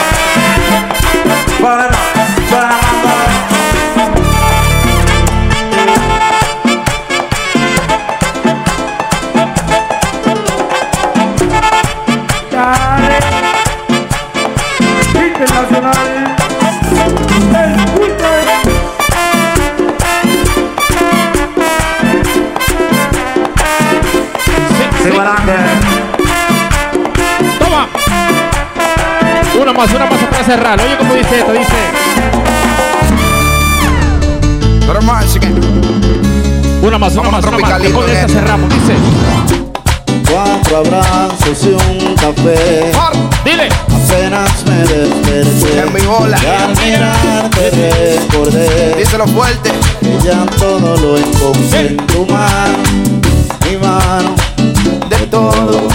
Cerrar. 30.47 30.81
Oye, 30.81 30.97
como 30.97 31.15
dice 31.15 31.41
esto, 31.41 31.53
dice. 31.53 31.73
Pero 34.87 35.03
más, 35.03 35.33
chique. 35.33 35.49
Una 36.83 36.99
más, 36.99 37.13
una 37.15 37.23
Vamos 37.23 37.33
más, 37.33 37.43
una 37.43 37.59
más. 37.59 37.81
tropicalito, 37.81 38.01
Con 38.01 38.11
esta 38.11 38.29
cerramos, 38.29 38.71
dice. 38.71 38.95
Cuatro 40.31 40.77
abrazos 40.79 41.65
y 41.65 41.69
un 41.69 42.15
café. 42.15 42.93
Dile. 43.45 43.69
Apenas 44.07 44.65
me 44.67 44.77
desperté. 44.87 45.81
En 45.81 45.93
mi 45.93 46.01
bola. 46.03 46.39
Y 46.41 46.47
al 46.47 46.71
mirarte 46.77 47.71
recordé. 47.71 48.95
Díselo 48.99 49.27
fuerte. 49.27 49.73
Que 50.01 50.19
ya 50.25 50.47
todo 50.59 50.97
lo 50.97 51.17
encontré 51.19 51.89
en 51.89 51.97
tu 52.07 52.25
mano. 52.27 52.79
Mi 53.69 53.77
mano. 53.79 54.35
De 55.11 55.27
todo. 55.27 55.89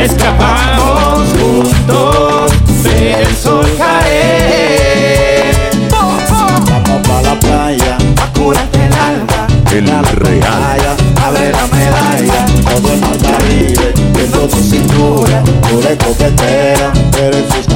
Escapamos 0.00 1.28
juntos. 1.38 2.49
Ver 2.82 3.20
el 3.20 3.36
sol 3.36 3.66
caer. 3.76 5.54
Vamos 5.90 7.06
pa' 7.06 7.22
la 7.22 7.34
playa. 7.38 7.98
A 8.22 8.32
curarte 8.38 8.78
el 8.86 8.92
alma. 8.92 9.46
El 9.72 9.86
real. 10.16 10.40
Playa, 10.40 10.96
Abre 11.24 11.52
la 11.52 11.66
medalla. 11.68 12.46
todo 12.64 12.92
el 12.92 13.00
Caribe, 13.22 13.92
viendo 14.14 14.48
tu 14.48 14.56
cintura, 14.56 15.42
tú 15.68 15.80
eres 15.80 15.98
coquetera, 15.98 16.92
eres 17.18 17.44
sus 17.52 17.66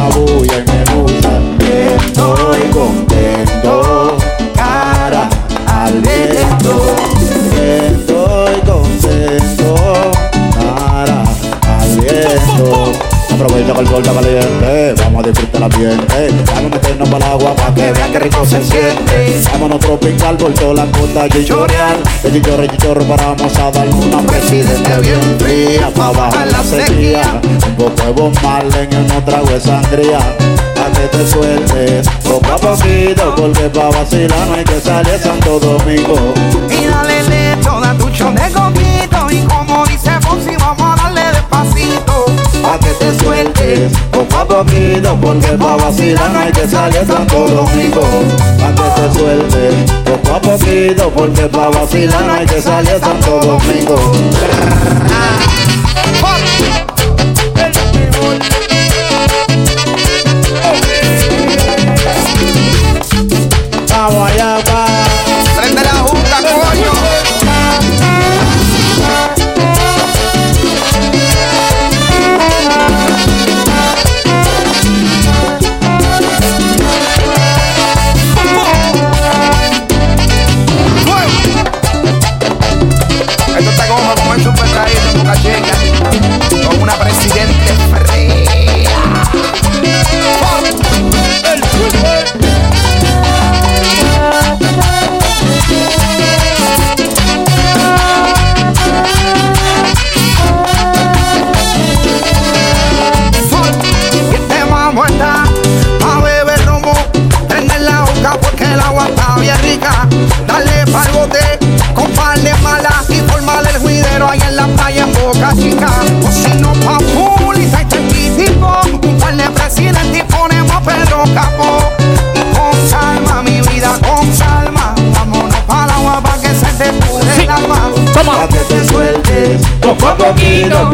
y 0.44 0.48
me 0.70 0.80
gusta. 0.94 1.30
Estoy 1.60 2.60
contento, 2.72 3.13
Aprovecha 13.44 13.74
que 13.74 13.80
el 13.80 13.88
sol 13.88 14.02
está 14.02 14.14
caliente, 14.14 14.94
vamos 15.02 15.22
a 15.22 15.28
disfrutar 15.28 15.56
el 15.56 15.62
ambiente. 15.64 16.28
Vamos 16.46 16.64
a 16.64 16.74
meternos 16.74 17.08
para 17.10 17.26
el 17.26 17.32
agua 17.32 17.54
para 17.54 17.74
que 17.74 17.92
vean 17.92 18.12
que 18.12 18.18
rico 18.18 18.46
se 18.46 18.64
siente. 18.64 19.42
Vámonos 19.52 19.80
tropical 19.80 20.36
por 20.38 20.54
toda 20.54 20.72
la 20.72 20.86
costa 20.86 21.28
chichoreal. 21.28 21.96
De 22.22 22.32
chichorre, 22.32 22.68
chichorre, 22.68 23.04
paramos 23.04 23.58
a 23.58 23.70
darle 23.70 23.92
una 23.92 24.22
presidente 24.22 24.98
bien 25.02 25.20
fría. 25.38 25.90
Pa' 25.94 26.12
bajar 26.12 26.46
la 26.50 26.64
sequía. 26.64 27.40
Un 27.66 27.74
poco 27.76 28.02
de 28.02 28.12
Bob 28.12 28.42
Marley 28.42 28.88
en 28.90 29.12
un 29.12 29.24
trago 29.26 29.46
de 29.46 29.60
sangría. 29.60 30.20
Pa' 30.74 30.90
que 30.92 31.08
te 31.08 31.26
sueltes, 31.28 32.08
poco 32.24 32.50
a 32.50 32.56
poquito, 32.56 33.34
porque 33.36 33.68
pa' 33.68 33.90
vacilar 33.90 34.48
no 34.48 34.54
hay 34.54 34.64
que 34.64 34.80
salir 34.80 35.18
Santo 35.18 35.60
Domingo. 35.60 36.16
Y 36.70 36.86
dale 36.86 37.22
lecho, 37.24 37.78
da 37.78 37.94
tu 37.94 38.10
poquito, 44.94 45.18
porque 45.20 45.48
pa' 45.58 45.76
vacilar 45.76 46.36
hay 46.36 46.52
que 46.52 46.68
salir 46.68 47.06
Santo 47.06 47.48
Domingo. 47.48 48.02
Pa' 48.58 48.74
que 48.74 49.00
te 49.00 49.18
sueltes, 49.18 49.90
poco 50.04 50.36
a 50.36 50.40
poquito, 50.40 51.10
porque 51.10 51.48
pa' 51.48 51.70
vacilar 51.70 52.30
hay 52.30 52.46
que 52.46 52.60
salir 52.60 53.00
Santo 53.00 53.40
Domingo. 53.40 54.12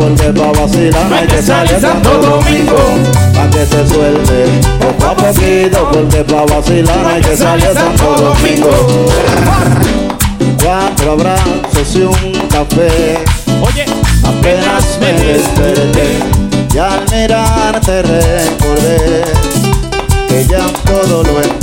Porque 0.01 0.33
pa' 0.33 0.53
vacilar 0.59 1.11
no 1.11 1.17
hay 1.17 1.27
que 1.27 1.43
salir 1.43 1.79
Santo 1.79 2.11
Domingo. 2.11 2.77
Pa' 3.35 3.51
que 3.51 3.67
te 3.67 3.87
sueltes 3.87 4.67
poco 4.79 5.11
a 5.11 5.15
poquito 5.15 5.91
Porque 5.93 6.25
pa' 6.25 6.47
vacilar 6.47 7.07
hay 7.07 7.23
que 7.23 7.37
salir 7.37 7.69
Santo 7.75 8.17
Domingo. 8.17 8.71
Cuatro 10.63 11.13
abrazos 11.13 11.97
y 11.97 12.01
un 12.01 12.49
café. 12.49 13.19
Oye, 13.61 13.85
Apenas 14.25 14.99
me 15.01 15.13
desperté 15.13 16.21
y 16.73 16.79
al 16.79 17.05
mirarte 17.11 18.03
recordé 18.03 19.25
que 20.29 20.47
ya 20.47 20.67
todo 20.85 21.23
lo 21.25 21.43
encontré 21.43 21.60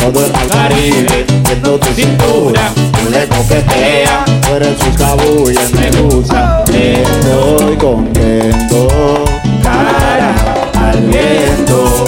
todo 0.00 0.26
el 0.26 0.32
Caribe, 0.48 1.26
viendo 1.44 1.78
tu 1.78 1.92
cintura, 1.94 2.72
tú 2.74 3.10
le 3.10 3.26
coquetea, 3.28 4.24
tú 4.24 4.54
eres 4.54 4.78
sus 4.78 4.96
cabullas, 4.96 5.72
me 5.72 5.90
gusta, 6.02 6.64
estoy 6.66 7.76
contento, 7.76 9.24
cara 9.62 10.34
al 10.80 11.00
viento, 11.00 12.04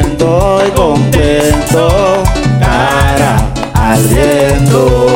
estoy 0.00 0.70
contento, 0.70 2.22
cara 2.60 3.36
al 3.74 4.02
viento. 4.04 5.15